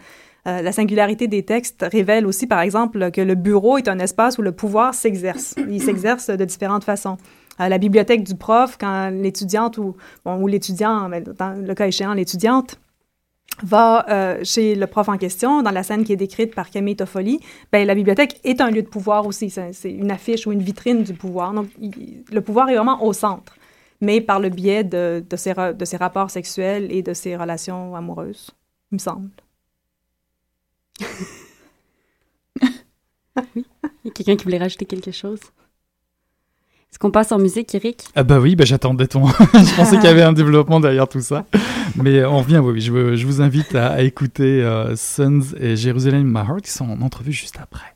Euh, 0.46 0.62
la 0.62 0.72
singularité 0.72 1.28
des 1.28 1.44
textes 1.44 1.84
révèle 1.90 2.28
aussi, 2.28 2.46
par 2.46 2.62
exemple, 2.62 3.10
que 3.12 3.22
le 3.22 3.34
bureau 3.34 3.78
est 3.78 3.88
un 3.88 3.98
espace 3.98 4.38
où 4.38 4.44
le 4.44 4.52
pouvoir 4.52 4.94
s'exerce. 4.94 5.56
Il 5.70 5.82
s'exerce 5.82 6.30
de 6.30 6.46
différentes 6.46 6.84
façons. 6.84 7.18
Euh, 7.60 7.70
la 7.70 7.78
bibliothèque 7.80 8.24
du 8.24 8.36
prof, 8.36 8.78
quand 8.80 9.10
l'étudiante 9.10 9.80
ou, 9.80 9.96
bon, 10.26 10.36
ou 10.42 10.48
l'étudiant, 10.48 11.10
dans 11.10 11.60
le 11.60 11.74
cas 11.74 11.88
échéant, 11.88 12.14
l'étudiante, 12.14 12.80
va 13.62 14.06
euh, 14.10 14.40
chez 14.44 14.76
le 14.76 14.86
prof 14.86 15.10
en 15.10 15.18
question, 15.18 15.62
dans 15.62 15.72
la 15.72 15.84
scène 15.84 16.04
qui 16.04 16.14
est 16.14 16.18
décrite 16.18 16.54
par 16.54 16.70
Camille 16.70 16.96
Toffoli, 16.96 17.40
ben, 17.72 17.86
la 17.86 17.96
bibliothèque 17.96 18.40
est 18.44 18.62
un 18.62 18.70
lieu 18.70 18.82
de 18.82 18.88
pouvoir 18.88 19.26
aussi. 19.26 19.50
C'est 19.50 19.92
une 19.92 20.12
affiche 20.12 20.46
ou 20.46 20.52
une 20.52 20.62
vitrine 20.62 21.04
du 21.04 21.14
pouvoir. 21.14 21.54
Donc, 21.54 21.68
il, 21.80 22.24
le 22.32 22.42
pouvoir 22.42 22.70
est 22.70 22.76
vraiment 22.76 23.04
au 23.04 23.14
centre, 23.14 23.56
mais 24.04 24.20
par 24.22 24.40
le 24.40 24.50
biais 24.50 24.84
de, 24.84 25.24
de, 25.28 25.36
ses, 25.38 25.54
de 25.54 25.86
ses 25.86 25.98
rapports 25.98 26.30
sexuels 26.30 26.92
et 26.92 27.02
de 27.02 27.14
ses 27.14 27.38
relations 27.38 27.96
amoureuses, 27.96 28.52
il 28.92 28.96
me 28.96 29.00
semble. 29.00 29.30
oui. 33.56 33.66
Il 34.04 34.08
y 34.08 34.10
a 34.10 34.12
quelqu'un 34.12 34.36
qui 34.36 34.44
voulait 34.44 34.58
rajouter 34.58 34.86
quelque 34.86 35.12
chose. 35.12 35.40
Est-ce 35.40 37.00
qu'on 37.00 37.12
passe 37.12 37.32
en 37.32 37.40
musique, 37.40 37.74
Eric? 37.74 38.04
Ah 38.14 38.24
bah 38.24 38.40
oui, 38.40 38.56
bah 38.56 38.66
j'attendais 38.66 39.08
ton... 39.08 39.26
je 39.28 39.76
pensais 39.76 39.96
qu'il 39.96 40.06
y 40.06 40.10
avait 40.10 40.22
un 40.22 40.34
développement 40.34 40.82
derrière 40.82 41.08
tout 41.08 41.22
ça. 41.22 41.46
Mais 41.96 42.24
on 42.26 42.40
revient, 42.40 42.60
oui, 42.60 42.82
je, 42.82 43.16
je 43.16 43.26
vous 43.26 43.42
invite 43.42 43.74
à, 43.74 43.94
à 43.94 44.02
écouter 44.02 44.62
euh, 44.62 44.96
Sons 44.98 45.56
et 45.58 45.78
Jérusalem 45.78 46.28
My 46.28 46.42
Heart 46.42 46.62
qui 46.62 46.72
sont 46.72 46.90
en 46.90 47.02
entrevue 47.02 47.32
juste 47.32 47.58
après. 47.60 47.93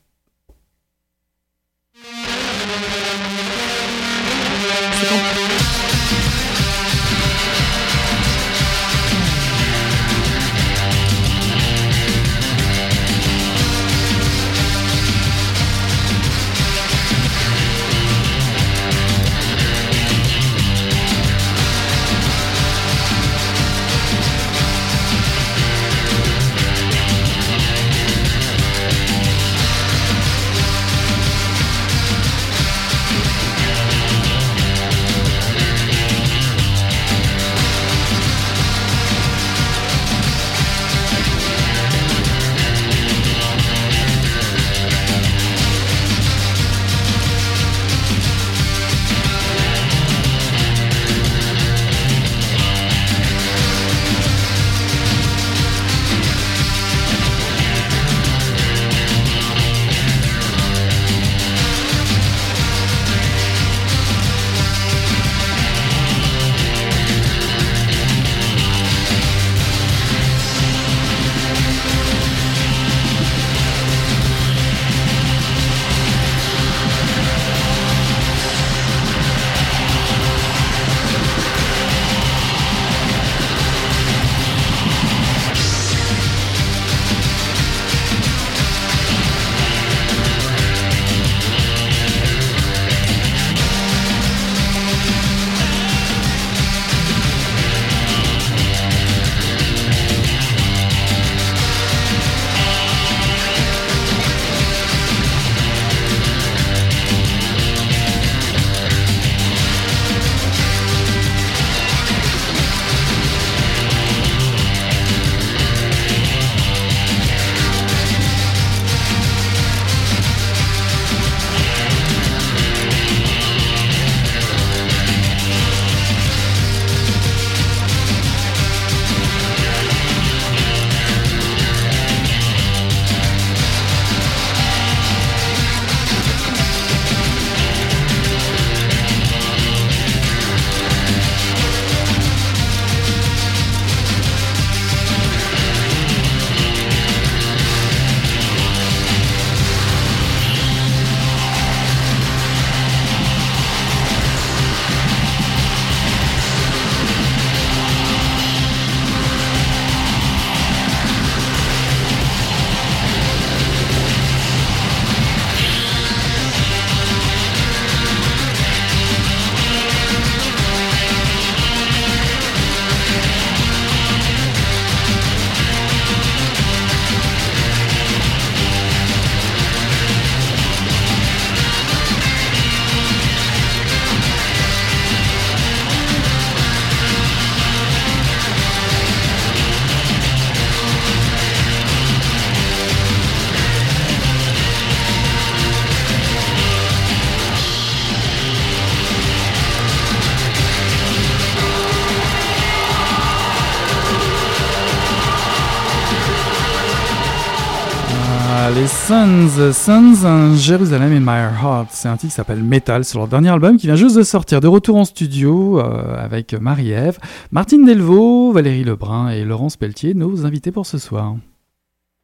Sons. 209.17 209.73
Sons, 209.73 210.55
Jérusalem 210.57 211.11
in 211.11 211.21
My 211.21 211.41
Heart. 211.59 211.87
C'est 211.89 212.07
un 212.07 212.17
titre 212.17 212.29
qui 212.29 212.35
s'appelle 212.35 212.63
Metal 212.63 213.03
sur 213.03 213.17
leur 213.17 213.27
dernier 213.27 213.49
album 213.49 213.77
qui 213.77 213.87
vient 213.87 213.95
juste 213.95 214.15
de 214.15 214.21
sortir. 214.21 214.61
De 214.61 214.67
retour 214.67 214.95
en 214.95 215.05
studio 215.05 215.79
euh, 215.79 216.23
avec 216.23 216.53
Marie-Ève, 216.53 217.17
Martine 217.51 217.83
Delvaux, 217.83 218.51
Valérie 218.51 218.83
Lebrun 218.83 219.29
et 219.29 219.43
Laurence 219.43 219.75
Pelletier, 219.75 220.13
nos 220.13 220.45
invités 220.45 220.71
pour 220.71 220.85
ce 220.85 220.99
soir. 220.99 221.35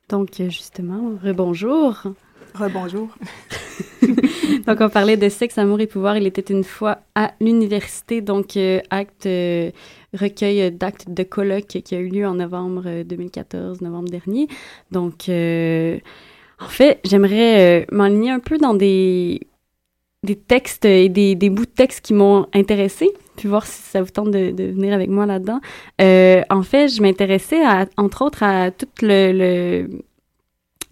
Donc, 0.09 0.35
justement, 0.37 1.13
rebonjour. 1.23 2.03
Rebonjour. 2.53 3.09
donc, 4.67 4.77
on 4.79 4.89
parlait 4.89 5.17
de 5.17 5.29
sexe, 5.29 5.57
amour 5.57 5.79
et 5.79 5.87
pouvoir. 5.87 6.15
Il 6.17 6.27
était 6.27 6.53
une 6.53 6.63
fois 6.63 6.99
à 7.15 7.31
l'université, 7.41 8.21
donc 8.21 8.55
euh, 8.55 8.81
acte, 8.91 9.25
euh, 9.25 9.71
recueil 10.13 10.71
d'actes 10.71 11.09
de 11.09 11.23
colloque 11.23 11.81
qui 11.83 11.95
a 11.95 11.97
eu 11.97 12.09
lieu 12.09 12.27
en 12.27 12.35
novembre 12.35 13.01
2014, 13.01 13.79
euh, 13.81 13.83
novembre 13.83 14.09
dernier. 14.09 14.47
Donc, 14.91 15.27
en 16.63 16.69
fait, 16.69 16.99
j'aimerais 17.03 17.85
m'enligner 17.91 18.31
un 18.31 18.39
peu 18.39 18.57
dans 18.57 18.73
des, 18.73 19.41
des 20.23 20.35
textes 20.35 20.85
et 20.85 21.09
des, 21.09 21.35
des 21.35 21.49
bouts 21.49 21.65
de 21.65 21.71
textes 21.71 22.05
qui 22.05 22.13
m'ont 22.13 22.47
intéressé 22.53 23.11
puis 23.35 23.47
voir 23.47 23.65
si 23.65 23.81
ça 23.81 24.01
vous 24.01 24.09
tente 24.09 24.31
de, 24.31 24.53
venir 24.71 24.93
avec 24.93 25.09
moi 25.09 25.25
là-dedans. 25.25 25.59
en 25.99 26.63
fait, 26.63 26.87
je 26.87 27.01
m'intéressais, 27.01 27.61
entre 27.97 28.23
autres, 28.23 28.43
à 28.43 28.71
tout 28.71 28.87
le, 29.01 29.87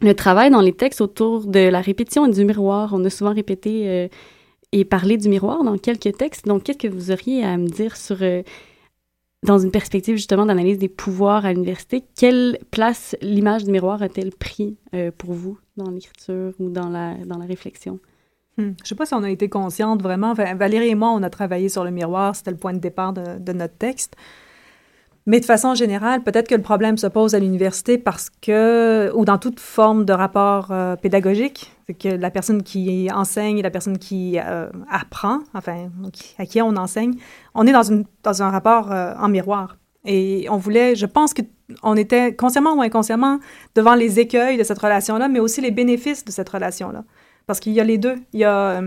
le, 0.01 0.15
travail 0.15 0.49
dans 0.49 0.62
les 0.62 0.73
textes 0.73 1.01
autour 1.01 1.45
de 1.45 1.60
la 1.60 1.81
répétition 1.81 2.25
et 2.25 2.31
du 2.31 2.45
miroir. 2.45 2.91
On 2.93 3.03
a 3.05 3.10
souvent 3.10 3.34
répété 3.34 3.88
euh, 3.88 4.07
et 4.71 4.86
parlé 4.86 5.17
du 5.17 5.29
miroir 5.29 5.63
dans 5.63 5.77
quelques 5.77 6.17
textes. 6.17 6.47
Donc, 6.47 6.63
qu'est-ce 6.63 6.77
que 6.77 6.88
vous 6.88 7.12
auriez 7.12 7.43
à 7.43 7.57
me 7.57 7.67
dire 7.67 7.95
sur, 7.95 8.17
euh, 8.21 8.41
dans 9.43 9.58
une 9.58 9.71
perspective 9.71 10.15
justement 10.15 10.45
d'analyse 10.45 10.77
des 10.77 10.89
pouvoirs 10.89 11.45
à 11.45 11.54
l'université, 11.54 12.04
quelle 12.15 12.60
place 12.69 13.15
l'image 13.21 13.63
du 13.63 13.71
miroir 13.71 14.01
a-t-elle 14.04 14.32
pris 14.32 14.77
euh, 14.93 15.12
pour 15.17 15.34
vous 15.34 15.58
dans 15.77 15.89
l'écriture 15.89 16.54
ou 16.60 16.69
dans 16.69 16.89
la, 16.89 17.15
dans 17.25 17.38
la 17.38 17.45
réflexion? 17.45 17.99
Hmm. 18.58 18.73
Je 18.77 18.84
ne 18.84 18.86
sais 18.86 18.95
pas 18.95 19.06
si 19.06 19.13
on 19.13 19.23
a 19.23 19.30
été 19.30 19.49
consciente 19.49 20.04
vraiment. 20.04 20.34
Valérie 20.34 20.89
et 20.89 20.95
moi, 20.95 21.10
on 21.10 21.23
a 21.23 21.30
travaillé 21.30 21.69
sur 21.69 21.84
le 21.84 21.91
miroir. 21.91 22.36
C'était 22.36 22.51
le 22.51 22.58
point 22.58 22.73
de 22.73 22.80
départ 22.80 23.13
de, 23.13 23.54
notre 23.54 23.75
texte. 23.77 24.15
Mais 25.25 25.39
de 25.39 25.45
façon 25.45 25.73
générale, 25.73 26.23
peut-être 26.23 26.47
que 26.47 26.56
le 26.56 26.62
problème 26.62 26.97
se 26.97 27.08
pose 27.08 27.34
à 27.34 27.39
l'université 27.39 27.97
parce 27.97 28.30
que, 28.30 29.12
ou 29.15 29.23
dans 29.23 29.38
toute 29.38 29.60
forme 29.60 30.04
de 30.04 30.13
rapport 30.13 30.71
euh, 30.71 30.95
pédagogique, 30.95 31.71
que 31.93 32.10
la 32.10 32.32
personne 32.32 32.63
qui 32.63 33.10
enseigne 33.13 33.60
et 33.60 33.62
la 33.62 33.69
personne 33.69 33.97
qui 33.97 34.39
euh, 34.39 34.69
apprend, 34.89 35.39
enfin, 35.54 35.89
à 36.38 36.45
qui 36.45 36.62
on 36.62 36.75
enseigne, 36.75 37.13
on 37.54 37.65
est 37.67 37.71
dans, 37.71 37.84
une, 37.84 38.06
dans 38.23 38.43
un 38.43 38.49
rapport 38.49 38.91
euh, 38.91 39.13
en 39.19 39.30
miroir. 39.30 39.77
Et 40.06 40.47
on 40.49 40.58
voulait, 40.58 40.95
je 40.95 41.06
pense 41.06 41.34
qu'on 41.34 41.95
était 41.95 42.36
consciemment 42.36 42.73
ou 42.73 42.82
inconsciemment 42.82 43.39
devant 43.75 43.93
les 43.93 44.19
écueils 44.19 44.58
de 44.58 44.63
cette 44.63 44.80
relation-là, 44.80 45.27
mais 45.27 45.39
aussi 45.39 45.62
les 45.62 45.71
bénéfices 45.71 46.25
de 46.25 46.32
cette 46.32 46.49
relation-là. 46.49 47.04
Parce 47.45 47.60
qu'il 47.60 47.73
y 47.73 47.80
a 47.80 47.84
les 47.84 47.97
deux. 47.97 48.15
Il 48.34 48.39
y 48.39 48.43
a 48.43 48.82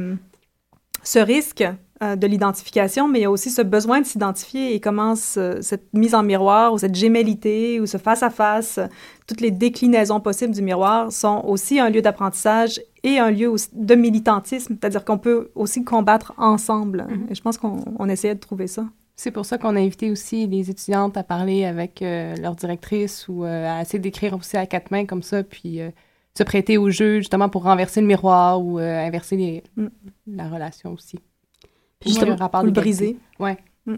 ce 1.04 1.18
risque 1.18 1.64
euh, 2.02 2.16
de 2.16 2.26
l'identification, 2.26 3.06
mais 3.06 3.20
il 3.20 3.22
y 3.22 3.24
a 3.24 3.30
aussi 3.30 3.50
ce 3.50 3.62
besoin 3.62 4.00
de 4.00 4.04
s'identifier 4.04 4.74
et 4.74 4.80
comment 4.80 5.14
cette 5.14 5.92
mise 5.92 6.16
en 6.16 6.24
miroir 6.24 6.72
ou 6.72 6.78
cette 6.78 6.96
gémellité 6.96 7.78
ou 7.78 7.86
ce 7.86 7.98
face-à-face, 7.98 8.80
toutes 9.28 9.40
les 9.40 9.52
déclinaisons 9.52 10.18
possibles 10.18 10.52
du 10.52 10.60
miroir 10.60 11.12
sont 11.12 11.44
aussi 11.46 11.78
un 11.78 11.90
lieu 11.90 12.02
d'apprentissage 12.02 12.80
et 13.04 13.20
un 13.20 13.30
lieu 13.30 13.54
de 13.72 13.94
militantisme, 13.94 14.76
c'est-à-dire 14.80 15.04
qu'on 15.04 15.18
peut 15.18 15.52
aussi 15.54 15.84
combattre 15.84 16.32
ensemble. 16.36 17.06
Mm-hmm. 17.08 17.30
Et 17.30 17.34
je 17.36 17.42
pense 17.42 17.58
qu'on 17.58 18.08
essayait 18.08 18.34
de 18.34 18.40
trouver 18.40 18.66
ça. 18.66 18.86
C'est 19.14 19.30
pour 19.30 19.46
ça 19.46 19.56
qu'on 19.56 19.76
a 19.76 19.80
invité 19.80 20.10
aussi 20.10 20.48
les 20.48 20.70
étudiantes 20.70 21.16
à 21.16 21.22
parler 21.22 21.64
avec 21.64 22.02
euh, 22.02 22.34
leur 22.38 22.56
directrice 22.56 23.28
ou 23.28 23.44
euh, 23.44 23.70
à 23.70 23.82
essayer 23.82 24.00
d'écrire 24.00 24.34
aussi 24.34 24.56
à 24.56 24.66
quatre 24.66 24.90
mains 24.90 25.06
comme 25.06 25.22
ça, 25.22 25.44
puis 25.44 25.78
se 26.36 26.42
prêter 26.42 26.76
au 26.76 26.90
jeu 26.90 27.18
justement 27.18 27.48
pour 27.48 27.62
renverser 27.62 28.00
le 28.00 28.08
miroir 28.08 28.60
ou 28.60 28.78
inverser 28.78 29.36
les, 29.36 29.62
mm. 29.76 29.86
la 30.26 30.48
relation 30.48 30.92
aussi 30.92 31.20
justement, 32.04 32.36
le, 32.62 32.66
le 32.66 32.72
briser. 32.72 33.16
Ouais. 33.38 33.56
Mm. 33.86 33.96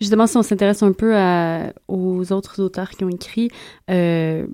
Justement, 0.00 0.26
si 0.26 0.36
on 0.36 0.42
s'intéresse 0.42 0.82
un 0.82 0.92
peu 0.92 1.14
aux 1.88 2.32
autres 2.32 2.62
auteurs 2.62 2.90
qui 2.90 3.04
ont 3.04 3.08
écrit, 3.08 3.50
euh, 3.90 4.46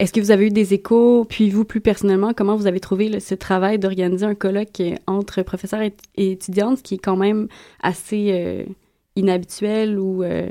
est-ce 0.00 0.12
que 0.12 0.20
vous 0.20 0.32
avez 0.32 0.46
eu 0.46 0.50
des 0.50 0.74
échos, 0.74 1.24
puis 1.24 1.50
vous 1.50 1.64
plus 1.64 1.80
personnellement, 1.80 2.32
comment 2.34 2.56
vous 2.56 2.66
avez 2.66 2.80
trouvé 2.80 3.20
ce 3.20 3.34
travail 3.34 3.78
d'organiser 3.78 4.26
un 4.26 4.34
colloque 4.34 4.82
entre 5.06 5.42
professeurs 5.42 5.80
et, 5.82 5.94
étudiantes, 6.16 6.82
qui 6.82 6.94
est 6.96 6.98
quand 6.98 7.16
même 7.16 7.46
assez 7.80 8.30
euh, 8.32 8.64
inhabituel 9.14 9.98
ou 9.98 10.24
euh, 10.24 10.48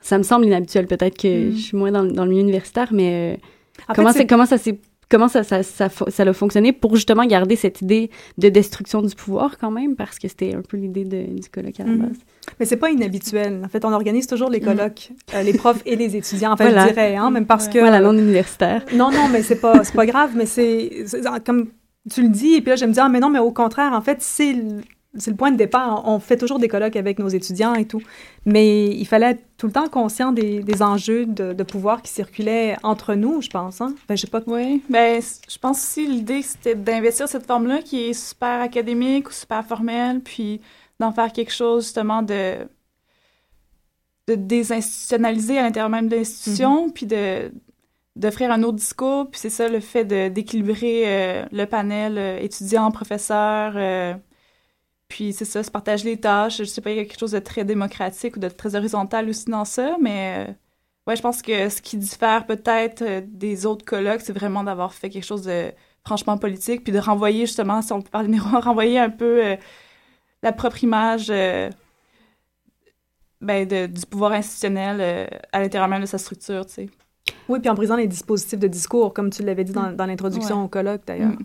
ça 0.00 0.18
me 0.18 0.24
semble 0.24 0.46
inhabituel, 0.46 0.88
peut-être 0.88 1.16
que 1.16 1.48
mm. 1.48 1.52
je 1.52 1.62
suis 1.62 1.76
moins 1.76 1.92
dans, 1.92 2.02
le 2.02 2.28
milieu 2.28 2.42
universitaire, 2.42 2.88
mais 2.92 3.38
comment, 3.94 4.10
comment 4.28 4.46
ça 4.46 4.58
s'est 4.58 4.80
comment 5.12 5.28
ça, 5.28 5.44
ça, 5.44 5.62
ça, 5.62 5.90
ça, 5.90 6.22
a 6.22 6.32
fonctionné 6.32 6.72
pour 6.72 6.96
justement 6.96 7.26
garder 7.26 7.54
cette 7.54 7.82
idée 7.82 8.10
de 8.38 8.48
destruction 8.48 9.02
du 9.02 9.14
pouvoir 9.14 9.58
quand 9.58 9.70
même, 9.70 9.94
parce 9.94 10.18
que 10.18 10.26
c'était 10.26 10.54
un 10.54 10.62
peu 10.62 10.78
l'idée 10.78 11.04
du 11.04 11.48
colloque 11.50 11.78
à 11.80 11.84
la 11.84 11.90
mhm. 11.90 11.98
base. 11.98 12.16
Mais 12.58 12.64
c'est 12.64 12.78
pas 12.78 12.90
inhabituel. 12.90 13.60
En 13.62 13.68
fait, 13.68 13.84
on 13.84 13.92
organise 13.92 14.26
toujours 14.26 14.48
les 14.48 14.60
mhm. 14.60 14.64
colloques, 14.64 15.10
euh, 15.34 15.42
les 15.42 15.52
profs 15.52 15.82
et 15.84 15.96
les 15.96 16.16
étudiants. 16.16 16.52
En 16.52 16.56
fait, 16.56 16.70
je 16.70 16.88
dirais, 16.88 17.14
hein, 17.14 17.30
même 17.30 17.44
parce 17.44 17.68
que... 17.68 17.78
Voilà, 17.78 18.00
non 18.00 18.14
universitaire. 18.14 18.84
Non, 18.94 19.10
non, 19.10 19.28
mais 19.30 19.42
c'est 19.42 19.60
pas, 19.60 19.82
pas 19.94 20.06
grave, 20.06 20.30
mais 20.34 20.46
c'est... 20.46 21.04
Comme 21.44 21.68
tu 22.10 22.22
le 22.22 22.30
dis, 22.30 22.54
et 22.54 22.60
puis 22.62 22.70
là, 22.70 22.76
je 22.76 22.86
me 22.86 22.92
dis, 22.92 23.00
ah, 23.00 23.10
mais 23.10 23.20
non, 23.20 23.28
mais 23.28 23.38
au 23.38 23.52
contraire, 23.52 23.92
en 23.92 24.00
fait, 24.00 24.16
c'est 24.20 24.56
c'est 25.18 25.30
le 25.30 25.36
point 25.36 25.50
de 25.50 25.56
départ. 25.56 26.08
On 26.08 26.18
fait 26.20 26.36
toujours 26.36 26.58
des 26.58 26.68
colloques 26.68 26.96
avec 26.96 27.18
nos 27.18 27.28
étudiants 27.28 27.74
et 27.74 27.86
tout. 27.86 28.02
Mais 28.46 28.86
il 28.86 29.06
fallait 29.06 29.32
être 29.32 29.44
tout 29.58 29.66
le 29.66 29.72
temps 29.72 29.88
conscient 29.88 30.32
des, 30.32 30.82
enjeux 30.82 31.26
de, 31.26 31.62
pouvoir 31.62 32.02
qui 32.02 32.10
circulaient 32.10 32.76
entre 32.82 33.14
nous, 33.14 33.42
je 33.42 33.50
pense. 33.50 33.80
Hein? 33.80 33.94
Ben, 34.08 34.16
je 34.16 34.22
sais 34.22 34.26
pas. 34.26 34.40
Oui, 34.46 34.82
ben, 34.88 35.22
je 35.48 35.58
pense 35.58 35.82
aussi 35.82 36.06
l'idée, 36.06 36.42
c'était 36.42 36.74
d'investir 36.74 37.28
cette 37.28 37.46
forme-là 37.46 37.82
qui 37.82 38.08
est 38.08 38.12
super 38.14 38.60
académique 38.60 39.28
ou 39.28 39.32
super 39.32 39.64
formelle, 39.64 40.20
puis 40.20 40.60
d'en 40.98 41.12
faire 41.12 41.32
quelque 41.32 41.52
chose 41.52 41.84
justement 41.84 42.22
de 42.22 42.56
de 44.28 44.36
désinstitutionnaliser 44.36 45.58
à 45.58 45.62
l'intérieur 45.62 45.90
même 45.90 46.08
de 46.08 46.16
l'institution, 46.16 46.86
mm-hmm. 46.86 46.92
puis 46.92 47.06
de 47.06 47.52
d'offrir 48.14 48.50
un 48.50 48.62
autre 48.62 48.76
discours, 48.76 49.30
puis 49.30 49.40
c'est 49.40 49.50
ça 49.50 49.68
le 49.68 49.80
fait 49.80 50.04
d'équilibrer 50.04 51.04
euh, 51.06 51.46
le 51.50 51.64
panel 51.64 52.18
euh, 52.18 52.38
étudiants-professeurs, 52.40 53.72
euh, 53.76 54.14
puis 55.12 55.34
c'est 55.34 55.44
ça, 55.44 55.62
se 55.62 55.70
partager 55.70 56.06
les 56.06 56.16
tâches. 56.16 56.56
Je 56.56 56.64
sais 56.64 56.80
pas, 56.80 56.90
il 56.90 56.96
y 56.96 57.00
a 57.00 57.04
quelque 57.04 57.18
chose 57.18 57.32
de 57.32 57.38
très 57.38 57.64
démocratique 57.64 58.36
ou 58.36 58.40
de 58.40 58.48
très 58.48 58.74
horizontal 58.76 59.28
aussi 59.28 59.44
dans 59.44 59.66
ça, 59.66 59.96
mais 60.00 60.48
euh, 60.48 60.52
ouais, 61.06 61.16
je 61.16 61.20
pense 61.20 61.42
que 61.42 61.68
ce 61.68 61.82
qui 61.82 61.98
diffère 61.98 62.46
peut-être 62.46 63.02
euh, 63.02 63.20
des 63.26 63.66
autres 63.66 63.84
colloques, 63.84 64.22
c'est 64.22 64.32
vraiment 64.32 64.64
d'avoir 64.64 64.94
fait 64.94 65.10
quelque 65.10 65.26
chose 65.26 65.42
de 65.42 65.70
franchement 66.02 66.38
politique, 66.38 66.82
puis 66.82 66.94
de 66.94 66.98
renvoyer 66.98 67.44
justement, 67.44 67.82
si 67.82 67.92
on 67.92 68.00
peut 68.00 68.08
parler 68.08 68.28
de 68.28 68.32
miroir, 68.32 68.64
renvoyer 68.64 68.98
un 68.98 69.10
peu 69.10 69.44
euh, 69.44 69.56
la 70.42 70.52
propre 70.52 70.82
image 70.82 71.30
ben, 73.42 73.68
du 73.68 74.06
pouvoir 74.08 74.32
institutionnel 74.32 75.28
à 75.52 75.60
l'intérieur 75.60 75.88
même 75.88 76.00
de 76.00 76.06
sa 76.06 76.16
structure, 76.16 76.64
tu 76.64 76.72
sais. 76.72 76.90
Oui, 77.50 77.60
puis 77.60 77.68
en 77.68 77.74
brisant 77.74 77.96
les 77.96 78.08
dispositifs 78.08 78.58
de 78.58 78.66
discours, 78.66 79.12
comme 79.12 79.28
tu 79.28 79.42
l'avais 79.42 79.64
dit 79.64 79.72
dans, 79.72 79.92
dans 79.92 80.06
l'introduction 80.06 80.64
au 80.64 80.68
colloque, 80.68 81.02
d'ailleurs. 81.06 81.32
Mm. 81.32 81.44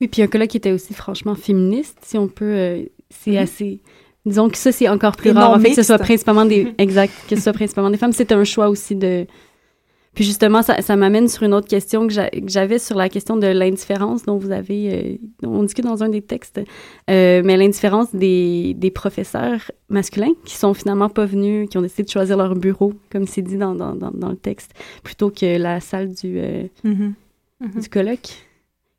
Oui, 0.00 0.08
puis 0.08 0.22
un 0.22 0.28
colloque 0.28 0.48
qui 0.48 0.56
était 0.56 0.72
aussi 0.72 0.94
franchement 0.94 1.34
féministe, 1.34 1.98
si 2.02 2.18
on 2.18 2.28
peut. 2.28 2.44
Euh, 2.44 2.82
c'est 3.10 3.32
mhm. 3.32 3.38
assez. 3.38 3.80
Disons 4.26 4.48
que 4.48 4.58
ça, 4.58 4.72
c'est 4.72 4.88
encore 4.88 5.16
plus 5.16 5.30
rare. 5.30 5.52
En 5.52 5.58
fait, 5.58 5.70
que 5.70 5.76
ce 5.76 5.82
soit 5.82 5.98
principalement 5.98 6.44
des. 6.44 6.72
exact, 6.78 7.12
que 7.28 7.36
ce 7.36 7.42
soit 7.42 7.52
principalement 7.52 7.90
des 7.90 7.96
femmes. 7.96 8.12
C'est 8.12 8.32
un 8.32 8.44
choix 8.44 8.68
aussi 8.68 8.94
de. 8.94 9.26
Puis 10.14 10.24
justement, 10.24 10.62
ça, 10.62 10.82
ça 10.82 10.96
m'amène 10.96 11.28
sur 11.28 11.44
une 11.44 11.54
autre 11.54 11.68
question 11.68 12.08
que 12.08 12.12
j'avais 12.46 12.78
sur 12.78 12.96
la 12.96 13.08
question 13.08 13.36
de 13.36 13.46
l'indifférence 13.46 14.24
dont 14.24 14.36
vous 14.36 14.50
avez. 14.50 15.18
Euh, 15.42 15.46
on 15.46 15.62
discute 15.62 15.84
dans 15.84 16.02
un 16.02 16.08
des 16.08 16.22
textes. 16.22 16.60
Euh, 17.10 17.42
mais 17.44 17.56
l'indifférence 17.56 18.14
des, 18.14 18.74
des 18.74 18.90
professeurs 18.90 19.70
masculins 19.88 20.32
qui 20.44 20.56
sont 20.56 20.74
finalement 20.74 21.08
pas 21.08 21.24
venus, 21.24 21.68
qui 21.68 21.78
ont 21.78 21.82
décidé 21.82 22.02
de 22.04 22.10
choisir 22.10 22.36
leur 22.36 22.54
bureau, 22.56 22.94
comme 23.10 23.26
c'est 23.26 23.42
dit 23.42 23.56
dans, 23.56 23.74
dans, 23.74 23.94
dans, 23.94 24.28
le 24.28 24.36
texte, 24.36 24.72
plutôt 25.04 25.30
que 25.30 25.56
la 25.56 25.80
salle 25.80 26.12
du, 26.12 26.40
mhm. 26.82 27.14
du 27.60 27.88
colloque. 27.88 28.47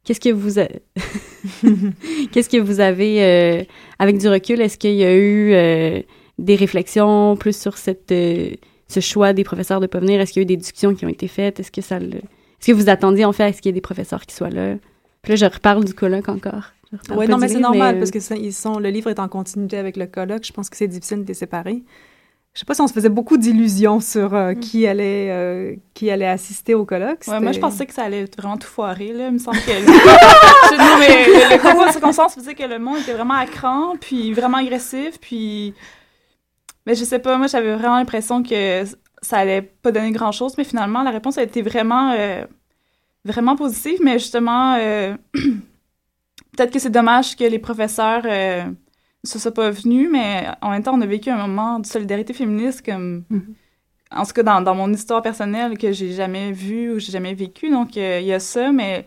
Qu'est-ce 0.10 0.19
que 0.19 0.34
vous 0.34 0.56
qu'est-ce 2.32 2.50
que 2.50 2.58
vous 2.58 2.80
avez 2.80 3.24
euh, 3.24 3.63
avec 4.00 4.17
du 4.17 4.28
recul? 4.28 4.60
Est-ce 4.60 4.80
qu'il 4.80 4.95
y 4.95 5.04
a 5.04 5.15
eu 5.15 5.54
euh, 5.54 6.02
des 6.39 6.56
réflexions 6.56 7.36
plus 7.36 7.56
sur 7.56 7.78
cette 7.78 8.12
euh, 8.12 8.50
ce 8.88 9.02
choix 9.02 9.34
des 9.34 9.43
professeurs 9.43 9.80
de 9.80 9.86
pas 9.86 10.00
venir? 10.00 10.19
Est-ce 10.19 10.34
qu'il 10.34 10.39
y 10.39 10.41
a 10.41 10.45
eu 10.45 10.48
des 10.48 10.58
discussions 10.58 10.95
qui 10.95 11.06
ont 11.06 11.10
été 11.10 11.28
faites? 11.28 11.60
Est-ce 11.60 11.72
que 11.72 11.82
ça 11.82 11.98
Est-ce 11.98 12.65
que 12.65 12.72
vous 12.72 12.89
attendiez 12.89 13.24
en 13.24 13.34
fait 13.34 13.43
à 13.43 13.54
ce 13.54 13.62
qu'il 13.62 13.69
y 13.69 13.69
ait 13.69 13.74
des 13.74 13.82
professeurs 13.82 14.26
qui 14.26 14.34
soient 14.34 14.50
là? 14.50 14.78
Puis 15.22 15.34
là, 15.34 15.36
je 15.36 15.45
reparle 15.45 15.86
du 15.86 15.93
colloque 15.93 16.28
encore. 16.28 16.72
Oui, 17.15 17.28
non, 17.28 17.38
mais 17.38 17.48
c'est 17.48 17.60
normal 17.60 18.00
parce 18.00 18.10
que 18.10 18.36
ils 18.36 18.52
sont, 18.52 18.80
le 18.80 18.89
livre 18.89 19.12
est 19.12 19.19
en 19.19 19.28
continuité 19.28 19.78
avec 19.78 19.95
le 19.95 20.08
colloque. 20.08 20.43
Je 20.43 20.54
pense 20.54 20.72
que 20.72 20.78
c'est 20.78 20.88
difficile 20.88 21.22
de 21.22 21.28
les 21.28 21.36
séparer 21.36 21.84
je 22.60 22.63
sais 22.63 22.65
pas 22.65 22.74
si 22.74 22.82
on 22.82 22.88
se 22.88 22.93
faisait 22.93 23.08
beaucoup 23.08 23.38
d'illusions 23.38 24.02
sur 24.02 24.36
euh, 24.36 24.52
mm. 24.52 24.60
qui 24.60 24.86
allait 24.86 25.30
euh, 25.32 25.76
qui 25.93 26.12
allait 26.12 26.28
assister 26.28 26.76
au 26.76 26.84
colloque. 26.84 27.24
Ouais, 27.26 27.39
moi 27.39 27.54
je 27.54 27.60
pensais 27.60 27.86
que 27.86 27.93
ça 27.93 28.04
allait 28.04 28.26
vraiment 28.38 28.58
tout 28.58 28.67
foirer 28.67 29.13
là. 29.13 29.28
Il 29.28 29.36
me 29.36 29.38
semble 29.38 29.60
que 29.60 29.72
non, 30.78 30.98
mais 31.00 31.26
le, 31.56 31.62
concours 31.62 31.88
de 31.88 31.91
circonstances 31.93 32.36
faisait 32.36 32.56
que 32.56 32.63
le 32.63 32.78
monde 32.78 32.98
était 32.98 33.13
vraiment 33.13 33.36
à 33.36 33.45
cran, 33.45 33.93
puis 34.02 34.34
vraiment 34.34 34.58
agressif, 34.58 35.22
puis 35.22 35.74
mais 36.86 36.95
je 36.95 37.06
sais 37.06 37.19
pas, 37.19 37.38
moi 37.38 37.48
j'avais 37.48 37.74
vraiment 37.76 37.95
l'impression 37.95 38.43
que 38.43 38.84
ça 39.22 39.38
allait 39.38 39.62
pas 39.62 39.93
donner 39.93 40.12
grand 40.12 40.34
chose, 40.34 40.56
mais 40.58 40.65
finalement 40.65 41.02
la 41.02 41.12
réponse 41.12 41.38
a 41.38 41.43
été 41.43 41.62
vraiment 41.62 42.12
euh, 42.12 42.43
vraiment 43.24 43.56
positive, 43.56 44.00
mais 44.04 44.19
justement, 44.19 44.76
peut-être 46.58 46.74
que 46.74 46.80
c'est 46.80 46.89
dommage 46.89 47.38
que 47.38 47.45
les 47.45 47.60
professeurs 47.60 48.24
euh, 49.25 49.25
ne 49.25 49.29
se 49.29 49.39
soient 49.39 49.53
pas 49.53 49.69
venus, 49.71 50.10
mais 50.12 50.47
en 50.62 50.71
même 50.71 50.84
temps, 50.84 50.93
on 50.95 51.01
a 51.01 51.05
vécu 51.05 51.29
un 51.29 51.47
moment 51.47 51.79
de 51.79 51.86
solidarité 51.86 52.34
féministe 52.34 52.86
comme... 52.86 53.25
Mhm. 53.29 53.55
En 54.12 54.25
tout 54.25 54.34
cas, 54.34 54.41
dans, 54.43 54.62
dans 54.62 54.73
mon 54.73 54.91
histoire 54.91 55.21
personnelle 55.21 55.77
que 55.77 55.91
j'ai 55.91 56.13
jamais 56.13 56.51
vu 56.51 56.93
ou 56.93 56.99
j'ai 56.99 57.12
jamais 57.12 57.36
vécu. 57.36 57.69
Donc, 57.69 57.95
euh, 57.95 58.19
il 58.19 58.25
y 58.25 58.34
a 58.34 58.39
ça, 58.39 58.71
mais 58.71 59.05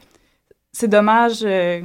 c'est 0.73 0.89
dommage. 0.89 1.41
euh, 1.45 1.83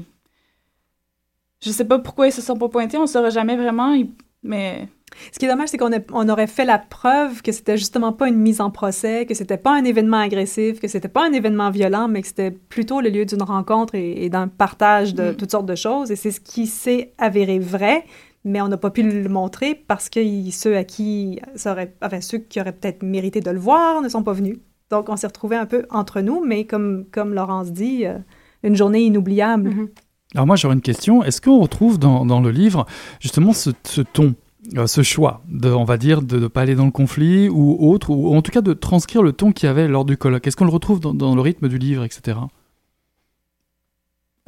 je 1.62 1.72
sais 1.72 1.86
pas 1.86 2.00
pourquoi 2.00 2.28
ils 2.28 2.32
se 2.32 2.42
sont 2.42 2.58
pas 2.58 2.70
pointés, 2.70 2.98
on 2.98 3.02
ne 3.04 3.08
saura 3.08 3.30
jamais 3.30 3.58
vraiment, 3.58 3.96
mais 4.44 4.88
Ce 5.32 5.40
qui 5.40 5.46
est 5.46 5.50
dommage, 5.50 5.70
c'est 5.70 5.78
qu'on 5.78 5.92
a- 5.94 6.00
on 6.14 6.30
aurait 6.30 6.48
fait 6.48 6.66
la 6.66 6.78
preuve 6.78 7.42
que 7.42 7.52
c'était 7.52 7.78
justement 7.78 8.14
pas 8.14 8.28
une 8.28 8.38
mise 8.38 8.62
en 8.62 8.70
procès, 8.70 9.26
que 9.26 9.34
c'était 9.34 9.58
pas 9.58 9.76
un 9.76 9.84
événement 9.84 10.18
agressif, 10.20 10.80
que 10.80 10.88
c'était 10.88 11.08
pas 11.08 11.26
un 11.28 11.34
événement 11.34 11.70
violent, 11.72 12.08
mais 12.08 12.22
que 12.22 12.28
c'était 12.28 12.52
plutôt 12.52 13.02
le 13.02 13.10
lieu 13.10 13.26
d'une 13.26 13.42
rencontre 13.42 13.96
et, 13.96 14.26
et 14.26 14.30
d'un 14.30 14.48
partage 14.48 15.16
de 15.16 15.32
Mm. 15.32 15.36
toutes 15.36 15.52
sortes 15.52 15.66
de 15.66 15.76
choses. 15.76 16.12
Et 16.12 16.16
c'est 16.16 16.32
ce 16.32 16.40
qui 16.40 16.68
s'est 16.68 17.14
avéré 17.18 17.58
vrai, 17.60 18.06
mais 18.44 18.62
on 18.62 18.68
n'a 18.68 18.78
pas 18.78 18.92
pu 18.92 19.02
le 19.04 19.28
montrer 19.28 19.76
parce 19.76 20.08
que 20.10 20.20
ceux 20.52 20.78
à 20.78 20.84
qui 20.84 21.40
ça 21.56 21.72
aurait, 21.74 21.94
enfin 22.02 22.22
ceux 22.22 22.38
qui 22.38 22.62
auraient 22.62 22.72
peut-être 22.74 23.04
mérité 23.04 23.40
de 23.42 23.50
le 23.52 23.60
voir 23.60 24.02
ne 24.02 24.10
sont 24.10 24.24
pas 24.24 24.34
venus. 24.34 24.58
Donc 24.90 25.10
on 25.10 25.18
s'est 25.18 25.28
retrouvés 25.28 25.58
un 25.58 25.66
peu 25.66 25.86
entre 25.90 26.22
nous, 26.22 26.44
mais 26.46 26.66
comme 26.66 27.06
comme 27.12 27.34
Laurence 27.34 27.72
dit, 27.72 28.06
euh, 28.06 28.18
une 28.64 28.76
journée 28.76 29.02
inoubliable. 29.02 29.70
Mhm. 29.70 29.90
Alors 30.36 30.46
moi 30.48 30.56
j'aurais 30.56 30.76
une 30.76 30.82
question. 30.82 31.24
Est-ce 31.24 31.42
qu'on 31.42 31.60
retrouve 31.60 31.98
dans, 31.98 32.26
dans 32.26 32.40
le 32.40 32.52
livre 32.52 32.86
justement 33.20 33.52
ce, 33.54 33.72
ce 33.84 34.02
ton, 34.02 34.36
euh, 34.76 34.88
ce 34.88 35.02
choix 35.04 35.42
de, 35.50 35.72
on 35.72 35.84
va 35.86 35.98
dire, 35.98 36.22
de 36.22 36.40
ne 36.40 36.48
pas 36.48 36.62
aller 36.62 36.76
dans 36.76 36.86
le 36.86 36.92
conflit 36.92 37.48
ou 37.50 37.78
autre, 37.92 38.10
ou 38.10 38.36
en 38.36 38.42
tout 38.42 38.52
cas 38.52 38.62
de 38.62 38.74
transcrire 38.74 39.22
le 39.24 39.32
ton 39.32 39.52
qu'il 39.52 39.68
y 39.68 39.70
avait 39.70 39.88
lors 39.88 40.04
du 40.06 40.18
colloque 40.18 40.46
Est-ce 40.48 40.58
qu'on 40.58 40.66
le 40.66 40.72
retrouve 40.72 41.00
dans, 41.00 41.14
dans 41.14 41.36
le 41.36 41.42
rythme 41.42 41.68
du 41.70 41.78
livre, 41.78 42.04
etc. 42.04 42.38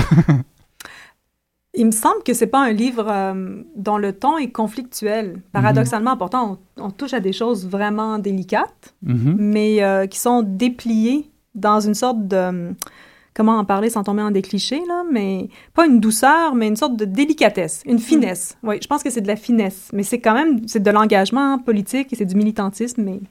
Il 1.78 1.84
me 1.86 1.90
semble 1.90 2.22
que 2.24 2.32
c'est 2.32 2.46
pas 2.46 2.64
un 2.64 2.72
livre 2.72 3.06
euh, 3.06 3.62
dont 3.76 3.98
le 3.98 4.14
ton 4.14 4.38
est 4.38 4.48
conflictuel. 4.50 5.42
Paradoxalement, 5.52 6.16
pourtant, 6.16 6.58
on, 6.78 6.84
on 6.84 6.90
touche 6.90 7.12
à 7.12 7.20
des 7.20 7.34
choses 7.34 7.66
vraiment 7.68 8.18
délicates, 8.18 8.94
Mhm. 9.02 9.36
mais 9.38 9.82
euh, 9.82 10.06
qui 10.06 10.18
sont 10.18 10.42
dépliées 10.42 11.30
dans 11.54 11.80
une 11.80 11.94
sorte 11.94 12.26
de... 12.26 12.72
Comment 13.36 13.58
en 13.58 13.66
parler 13.66 13.90
sans 13.90 14.02
tomber 14.02 14.22
dans 14.22 14.30
des 14.30 14.40
clichés, 14.40 14.80
là, 14.88 15.04
mais 15.12 15.50
pas 15.74 15.84
une 15.84 16.00
douceur, 16.00 16.54
mais 16.54 16.68
une 16.68 16.76
sorte 16.76 16.96
de 16.96 17.04
délicatesse, 17.04 17.82
une 17.84 17.98
finesse. 17.98 18.56
Oui, 18.62 18.78
je 18.80 18.86
pense 18.86 19.02
que 19.02 19.10
c'est 19.10 19.20
de 19.20 19.26
la 19.26 19.36
finesse, 19.36 19.90
mais 19.92 20.04
c'est 20.04 20.20
quand 20.20 20.32
même, 20.32 20.66
c'est 20.66 20.82
de 20.82 20.90
l'engagement 20.90 21.58
politique 21.58 22.10
et 22.14 22.16
c'est 22.16 22.24
du 22.24 22.34
militantisme, 22.34 23.02
mais 23.02 23.18
Puis 23.18 23.28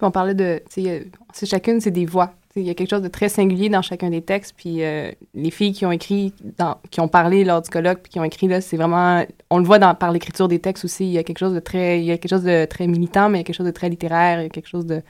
on 0.00 0.10
parlait 0.10 0.34
de, 0.34 0.62
euh, 0.78 1.00
c'est 1.34 1.44
chacune, 1.44 1.78
c'est 1.82 1.90
des 1.90 2.06
voix. 2.06 2.32
Il 2.56 2.62
y 2.62 2.70
a 2.70 2.74
quelque 2.74 2.88
chose 2.88 3.02
de 3.02 3.08
très 3.08 3.28
singulier 3.28 3.68
dans 3.68 3.82
chacun 3.82 4.08
des 4.08 4.22
textes. 4.22 4.54
Puis 4.56 4.82
euh, 4.82 5.10
les 5.34 5.50
filles 5.50 5.72
qui 5.74 5.84
ont 5.84 5.92
écrit, 5.92 6.32
dans, 6.58 6.78
qui 6.90 7.00
ont 7.00 7.08
parlé 7.08 7.44
lors 7.44 7.60
du 7.60 7.68
colloque, 7.68 8.00
puis 8.02 8.12
qui 8.12 8.18
ont 8.18 8.24
écrit 8.24 8.48
là, 8.48 8.62
c'est 8.62 8.78
vraiment, 8.78 9.26
on 9.50 9.58
le 9.58 9.64
voit 9.64 9.78
dans, 9.78 9.94
par 9.94 10.10
l'écriture 10.10 10.48
des 10.48 10.58
textes 10.58 10.86
aussi. 10.86 11.04
Il 11.04 11.12
y 11.12 11.18
a 11.18 11.22
quelque 11.22 11.38
chose 11.38 11.52
de 11.52 11.60
très, 11.60 12.00
il 12.00 12.06
y 12.06 12.12
a 12.12 12.16
quelque 12.16 12.30
chose 12.30 12.44
de 12.44 12.64
très 12.64 12.86
militant, 12.86 13.28
mais 13.28 13.38
il 13.38 13.40
y 13.40 13.44
a 13.44 13.44
quelque 13.44 13.56
chose 13.56 13.66
de 13.66 13.72
très 13.72 13.90
littéraire, 13.90 14.40
il 14.40 14.44
y 14.44 14.46
a 14.46 14.48
quelque 14.48 14.68
chose 14.68 14.86
de 14.86 15.02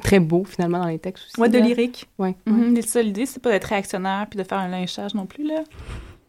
très 0.00 0.20
beau 0.20 0.44
finalement 0.44 0.78
dans 0.78 0.88
les 0.88 0.98
textes 0.98 1.26
aussi. 1.26 1.40
ouais, 1.40 1.48
de 1.48 1.58
là. 1.58 1.64
lyrique. 1.64 2.08
Ouais. 2.18 2.36
Mhm, 2.46 2.72
mais 2.72 2.82
ça, 2.82 3.02
l'idée, 3.02 3.26
c'est 3.26 3.40
pas 3.40 3.50
d'être 3.50 3.64
réactionnaire 3.64 4.26
puis 4.28 4.38
de 4.38 4.44
faire 4.44 4.58
un 4.58 4.68
lynchage 4.68 5.14
non 5.14 5.26
plus, 5.26 5.44
là. 5.44 5.64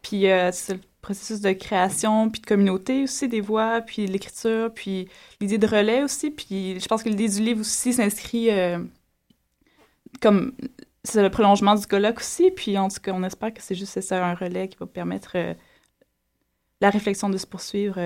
Puis 0.02 0.30
euh, 0.30 0.52
c'est 0.52 0.76
le 0.76 0.80
processus 1.02 1.42
de 1.42 1.52
création, 1.52 2.30
puis 2.30 2.42
de 2.42 2.46
communauté 2.46 3.04
aussi, 3.04 3.28
des 3.28 3.42
voix, 3.42 3.82
puis 3.82 4.08
l'écriture, 4.08 4.72
puis 4.74 5.08
l'idée 5.40 5.58
de 5.58 5.68
relais 5.68 6.04
aussi. 6.04 6.32
Puis 6.32 6.80
je 6.80 6.88
pense 6.88 7.04
que 7.04 7.10
l'idée 7.10 7.28
du 7.28 7.42
livre 7.42 7.62
aussi 7.62 7.94
s'inscrit 7.94 8.50
euh, 8.52 8.80
comme... 10.22 10.54
C'est 11.06 11.24
le 11.24 11.30
prolongement 11.30 11.76
du 11.76 11.88
colloque 11.88 12.20
aussi. 12.20 12.52
Puis 12.52 12.78
en 12.78 12.90
tout 12.90 13.00
cas, 13.02 13.14
on 13.14 13.24
espère 13.24 13.54
que 13.54 13.62
c'est 13.62 13.74
juste 13.74 14.02
ça, 14.02 14.26
un 14.26 14.36
relais 14.36 14.68
qui 14.68 14.78
va 14.78 14.86
permettre 14.86 15.32
euh, 15.36 15.54
la 16.82 16.90
réflexion 16.90 17.30
de 17.30 17.38
se 17.38 17.48
poursuivre 17.48 17.98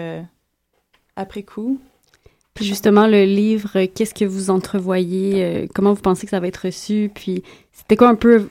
après 1.15 1.43
coup. 1.43 1.79
Puis 2.53 2.65
justement, 2.65 3.07
le 3.07 3.23
livre, 3.25 3.85
qu'est-ce 3.85 4.13
que 4.13 4.25
vous 4.25 4.49
entrevoyez? 4.49 5.43
euh, 5.43 5.67
comment 5.73 5.93
vous 5.93 6.01
pensez 6.01 6.25
que 6.25 6.31
ça 6.31 6.39
va 6.39 6.47
être 6.47 6.65
reçu? 6.65 7.09
Puis 7.13 7.43
c'était 7.71 7.95
quoi 7.95 8.09
un 8.09 8.15
peu, 8.15 8.49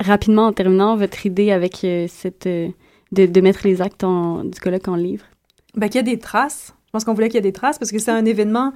rapidement 0.00 0.46
en 0.46 0.52
terminant, 0.52 0.96
votre 0.96 1.24
idée 1.26 1.52
avec 1.52 1.84
euh, 1.84 2.06
cette... 2.08 2.46
euh, 2.46 2.68
de, 3.12 3.26
de 3.26 3.40
mettre 3.40 3.60
les 3.64 3.82
actes 3.82 4.04
en- 4.04 4.44
du 4.44 4.58
colloque 4.60 4.88
en 4.88 4.96
livre? 4.96 5.24
Ben, 5.74 5.88
qu'il 5.88 5.96
y 5.96 5.98
a 5.98 6.02
des 6.02 6.18
traces. 6.18 6.74
Je 6.86 6.90
pense 6.92 7.04
qu'on 7.04 7.14
voulait 7.14 7.28
qu'il 7.28 7.36
y 7.36 7.38
ait 7.38 7.42
des 7.42 7.52
traces 7.52 7.78
parce 7.78 7.92
que 7.92 7.98
c'est 8.00 8.10
un 8.10 8.24
événement. 8.24 8.72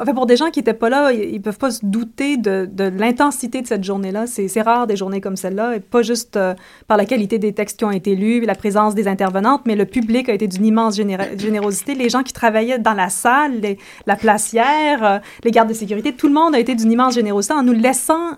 Enfin, 0.00 0.14
pour 0.14 0.26
des 0.26 0.36
gens 0.36 0.50
qui 0.50 0.58
n'étaient 0.60 0.72
pas 0.74 0.88
là, 0.88 1.12
ils, 1.12 1.34
ils 1.34 1.40
peuvent 1.42 1.58
pas 1.58 1.70
se 1.70 1.80
douter 1.84 2.36
de, 2.36 2.68
de 2.70 2.84
l'intensité 2.84 3.60
de 3.62 3.66
cette 3.66 3.84
journée-là. 3.84 4.26
C'est 4.26 4.48
c'est 4.48 4.62
rare 4.62 4.86
des 4.86 4.96
journées 4.96 5.20
comme 5.20 5.36
celle-là, 5.36 5.76
et 5.76 5.80
pas 5.80 6.02
juste 6.02 6.36
euh, 6.36 6.54
par 6.88 6.96
la 6.96 7.04
qualité 7.04 7.38
des 7.38 7.52
textes 7.52 7.78
qui 7.78 7.84
ont 7.84 7.90
été 7.90 8.14
lus, 8.16 8.40
la 8.46 8.54
présence 8.54 8.94
des 8.94 9.06
intervenantes, 9.08 9.62
mais 9.66 9.76
le 9.76 9.84
public 9.84 10.28
a 10.28 10.32
été 10.34 10.46
d'une 10.48 10.64
immense 10.66 10.96
généra- 10.96 11.36
générosité. 11.38 11.94
Les 11.94 12.08
gens 12.08 12.22
qui 12.22 12.32
travaillaient 12.32 12.78
dans 12.78 12.94
la 12.94 13.08
salle, 13.10 13.60
les- 13.60 13.78
la 14.06 14.16
placière, 14.16 15.04
euh, 15.04 15.18
les 15.44 15.50
gardes 15.50 15.68
de 15.68 15.74
sécurité, 15.74 16.12
tout 16.12 16.28
le 16.28 16.34
monde 16.34 16.54
a 16.54 16.58
été 16.58 16.74
d'une 16.74 16.90
immense 16.92 17.14
générosité 17.14 17.54
en 17.54 17.62
nous 17.62 17.72
laissant 17.72 18.30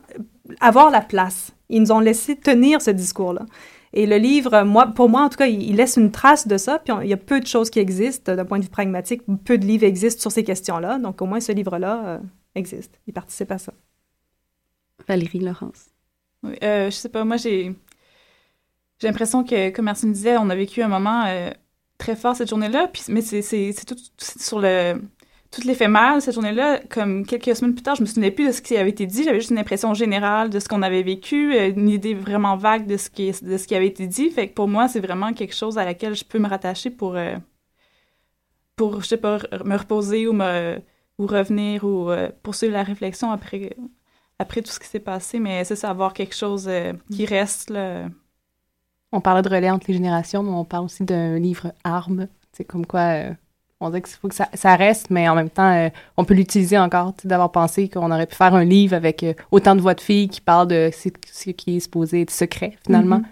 avoir 0.61 0.90
la 0.90 1.01
place. 1.01 1.53
Ils 1.70 1.81
nous 1.81 1.92
ont 1.92 2.01
laissé 2.01 2.37
tenir 2.37 2.83
ce 2.83 2.90
discours-là. 2.90 3.42
Et 3.94 4.07
le 4.07 4.16
livre, 4.16 4.62
moi, 4.62 4.87
pour 4.88 5.09
moi, 5.09 5.22
en 5.22 5.28
tout 5.28 5.37
cas, 5.37 5.46
il, 5.46 5.62
il 5.62 5.76
laisse 5.76 5.96
une 5.96 6.11
trace 6.11 6.48
de 6.48 6.57
ça. 6.57 6.78
Puis 6.78 6.92
on- 6.92 7.00
il 7.02 7.09
y 7.09 7.12
a 7.12 7.16
peu 7.18 7.40
de 7.40 7.46
choses 7.46 7.70
qui 7.70 7.78
existent 7.78 8.35
d'un 8.35 8.44
point 8.44 8.59
de 8.59 8.64
vue 8.64 8.70
pragmatique. 8.70 9.22
Peu 9.44 9.59
de 9.59 9.66
livres 9.66 9.85
existent 9.85 10.20
sur 10.20 10.33
ces 10.33 10.44
questions-là. 10.44 10.98
Donc 10.98 11.20
au 11.22 11.26
moins, 11.26 11.40
ce 11.40 11.52
livre-là 11.52 12.07
euh, 12.07 12.18
existe. 12.55 12.98
Il 13.07 13.12
participe 13.12 13.50
à 13.52 13.59
ça. 13.59 13.72
Valérie, 15.09 15.40
Laurence. 15.40 15.87
Oui, 16.42 16.55
euh, 16.62 16.87
je 16.90 16.96
sais 16.96 17.09
pas, 17.09 17.24
moi 17.24 17.37
j'ai 17.37 17.74
j'ai 19.00 19.09
l'impression 19.09 19.42
que, 19.44 19.70
comme 19.70 19.87
Martine 19.87 20.12
disait, 20.12 20.37
on 20.37 20.48
a 20.50 20.55
vécu 20.55 20.83
un 20.83 20.88
moment 20.88 21.24
euh, 21.26 21.50
très 21.98 22.14
fort 22.16 22.37
cette 22.37 22.48
journée-là, 22.50 22.88
puis 22.88 23.02
mais 23.09 23.20
c'est 23.22 23.42
c'est 23.42 23.72
c'est 23.72 23.85
tout 23.85 23.96
sur 24.18 24.61
le 24.61 25.00
tout 25.52 25.60
l'éphémère 25.64 26.16
de 26.16 26.20
cette 26.20 26.34
journée-là. 26.34 26.80
Comme 26.88 27.26
quelques 27.26 27.54
semaines 27.54 27.74
plus 27.74 27.82
tard, 27.82 27.94
je 27.94 28.02
me 28.02 28.06
souvenais 28.06 28.30
plus 28.30 28.46
de 28.48 28.52
ce 28.52 28.62
qui 28.62 28.76
avait 28.76 28.90
été 28.90 29.06
dit, 29.06 29.22
j'avais 29.24 29.38
juste 29.38 29.50
une 29.50 29.58
impression 29.58 29.94
générale 29.94 30.50
de 30.50 30.58
ce 30.58 30.68
qu'on 30.68 30.82
avait 30.82 31.02
vécu, 31.02 31.54
euh, 31.54 31.70
une 31.70 31.88
idée 31.88 32.14
vraiment 32.14 32.56
vague 32.56 32.86
de 32.86 32.96
ce 32.96 33.10
qui 33.10 33.30
de 33.30 33.56
ce 33.56 33.66
qui 33.66 33.74
avait 33.74 33.86
été 33.86 34.06
dit. 34.06 34.30
Fait 34.30 34.48
que 34.48 34.54
pour 34.54 34.68
moi, 34.68 34.88
c'est 34.88 35.00
vraiment 35.00 35.32
quelque 35.32 35.54
chose 35.54 35.78
à 35.78 35.84
laquelle 35.84 36.14
je 36.14 36.24
peux 36.24 36.38
me 36.38 36.48
rattacher 36.48 36.90
pour 36.90 37.16
euh, 37.16 37.36
pour 38.76 39.02
je 39.02 39.08
sais 39.08 39.16
pas 39.18 39.38
me 39.64 39.76
reposer 39.76 40.26
ou 40.26 40.32
me 40.32 40.78
ou 41.18 41.26
revenir 41.26 41.84
ou 41.84 42.10
euh, 42.10 42.30
poursuivre 42.42 42.72
la 42.72 42.82
réflexion 42.82 43.30
après 43.30 43.76
après 44.42 44.62
tout 44.62 44.70
ce 44.70 44.80
qui 44.80 44.88
s'est 44.88 45.00
passé, 45.00 45.38
mais 45.38 45.64
c'est 45.64 45.76
ça, 45.76 45.90
avoir 45.90 46.12
quelque 46.12 46.34
chose 46.34 46.66
euh, 46.68 46.92
qui 47.10 47.24
reste, 47.24 47.70
là. 47.70 48.08
On 49.12 49.20
parlait 49.20 49.42
de 49.42 49.48
relais 49.48 49.70
entre 49.70 49.86
les 49.88 49.94
générations, 49.94 50.42
mais 50.42 50.50
on 50.50 50.64
parle 50.64 50.86
aussi 50.86 51.04
d'un 51.04 51.38
livre 51.38 51.72
arme. 51.84 52.28
C'est 52.52 52.64
comme 52.64 52.86
quoi, 52.86 53.34
on 53.83 53.90
dit 53.90 54.01
qu'il 54.03 54.14
faut 54.21 54.29
que 54.29 54.35
ça, 54.35 54.49
ça 54.55 54.77
reste, 54.77 55.11
mais 55.11 55.29
en 55.29 55.35
même 55.35 55.51
temps, 55.51 55.71
euh, 55.73 55.88
on 56.16 56.25
peut 56.25 56.35
l'utiliser 56.35 56.79
encore. 56.79 57.12
D'avoir 57.25 57.51
pensé 57.53 57.88
qu'on 57.88 58.11
aurait 58.11 58.27
pu 58.27 58.35
faire 58.37 58.55
un 58.55 58.64
livre 58.64 58.95
avec 58.95 59.23
euh, 59.23 59.35
autant 59.51 59.75
de 59.75 59.81
voix 59.81 59.95
de 59.95 60.01
filles 60.01 60.29
qui 60.29 60.40
parlent 60.40 60.68
de 60.68 60.90
ce, 60.92 61.09
ce 61.31 61.51
qui 61.51 61.77
est 61.77 61.81
supposé 61.81 62.23
être 62.23 62.31
secret, 62.31 62.77
finalement. 62.85 63.18
Mhm. 63.18 63.25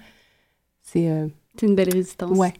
C'est. 0.82 1.10
euh, 1.10 1.26
C'est 1.58 1.66
une 1.66 1.74
belle 1.74 1.92
résistance. 1.92 2.36
ouais. 2.36 2.52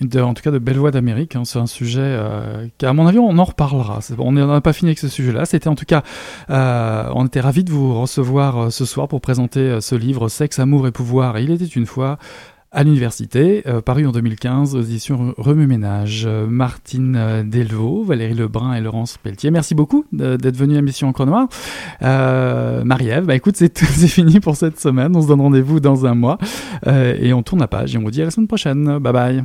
De- 0.00 0.20
en 0.20 0.34
tout 0.34 0.42
cas 0.42 0.50
de 0.50 0.58
Belle 0.58 0.78
Voix 0.78 0.90
d'Amérique. 0.90 1.36
hein, 1.36 1.44
c'est 1.44 1.60
un 1.60 1.68
sujet 1.68 2.00
euh, 2.02 2.66
qui, 2.78 2.84
à 2.84 2.92
mon 2.92 3.06
avis, 3.06 3.20
on 3.20 3.38
en 3.38 3.44
reparlera. 3.44 4.00
C'est- 4.00 4.14
On 4.18 4.32
n'a 4.32 4.60
pas 4.60 4.72
fini 4.72 4.88
avec 4.90 4.98
ce 4.98 5.06
sujet-là. 5.08 5.44
C'était 5.44 5.68
en 5.68 5.76
tout 5.76 5.84
cas, 5.84 6.02
euh, 6.50 7.08
on 7.14 7.26
était 7.26 7.40
ravis 7.40 7.62
de 7.62 7.70
vous 7.70 8.00
recevoir 8.00 8.58
euh, 8.58 8.70
ce 8.70 8.84
soir 8.86 9.06
pour 9.06 9.20
présenter 9.20 9.60
euh, 9.60 9.80
ce 9.80 9.94
livre 9.94 10.28
Sexe, 10.28 10.58
amour 10.58 10.88
et 10.88 10.90
pouvoir. 10.92 11.38
Il 11.38 11.52
était 11.52 11.64
une 11.64 11.86
fois 11.86 12.18
à 12.74 12.84
l'université, 12.84 13.62
euh, 13.66 13.80
paru 13.80 14.06
en 14.06 14.12
2015 14.12 14.74
aux 14.74 14.82
éditions 14.82 15.30
Re- 15.30 15.34
Remue 15.38 15.66
Ménage. 15.66 16.24
Euh, 16.26 16.46
Martine 16.46 17.14
euh, 17.16 17.42
Delvaux, 17.42 18.04
Valérie 18.04 18.34
Lebrun 18.34 18.74
et 18.74 18.80
Laurence 18.80 19.16
Pelletier. 19.16 19.50
Merci 19.50 19.74
beaucoup 19.74 20.04
d'être 20.12 20.56
venus 20.56 20.76
à 20.78 20.82
Mission 20.82 21.08
Encre 21.08 21.24
Noire. 21.26 21.48
Marie-Ève, 22.02 23.24
bah 23.26 23.34
écoute, 23.36 23.56
c'est 23.56 23.78
fini 24.08 24.40
pour 24.40 24.56
cette 24.56 24.80
semaine. 24.80 25.14
On 25.16 25.22
se 25.22 25.28
donne 25.28 25.40
rendez-vous 25.40 25.80
dans 25.80 26.04
un 26.06 26.14
mois 26.14 26.38
et 26.86 27.32
on 27.32 27.42
tourne 27.42 27.60
la 27.60 27.68
page 27.68 27.94
et 27.94 27.98
on 27.98 28.02
vous 28.02 28.10
dit 28.10 28.20
à 28.22 28.24
la 28.26 28.30
semaine 28.30 28.48
prochaine. 28.48 28.98
Bye 28.98 29.12
bye. 29.12 29.44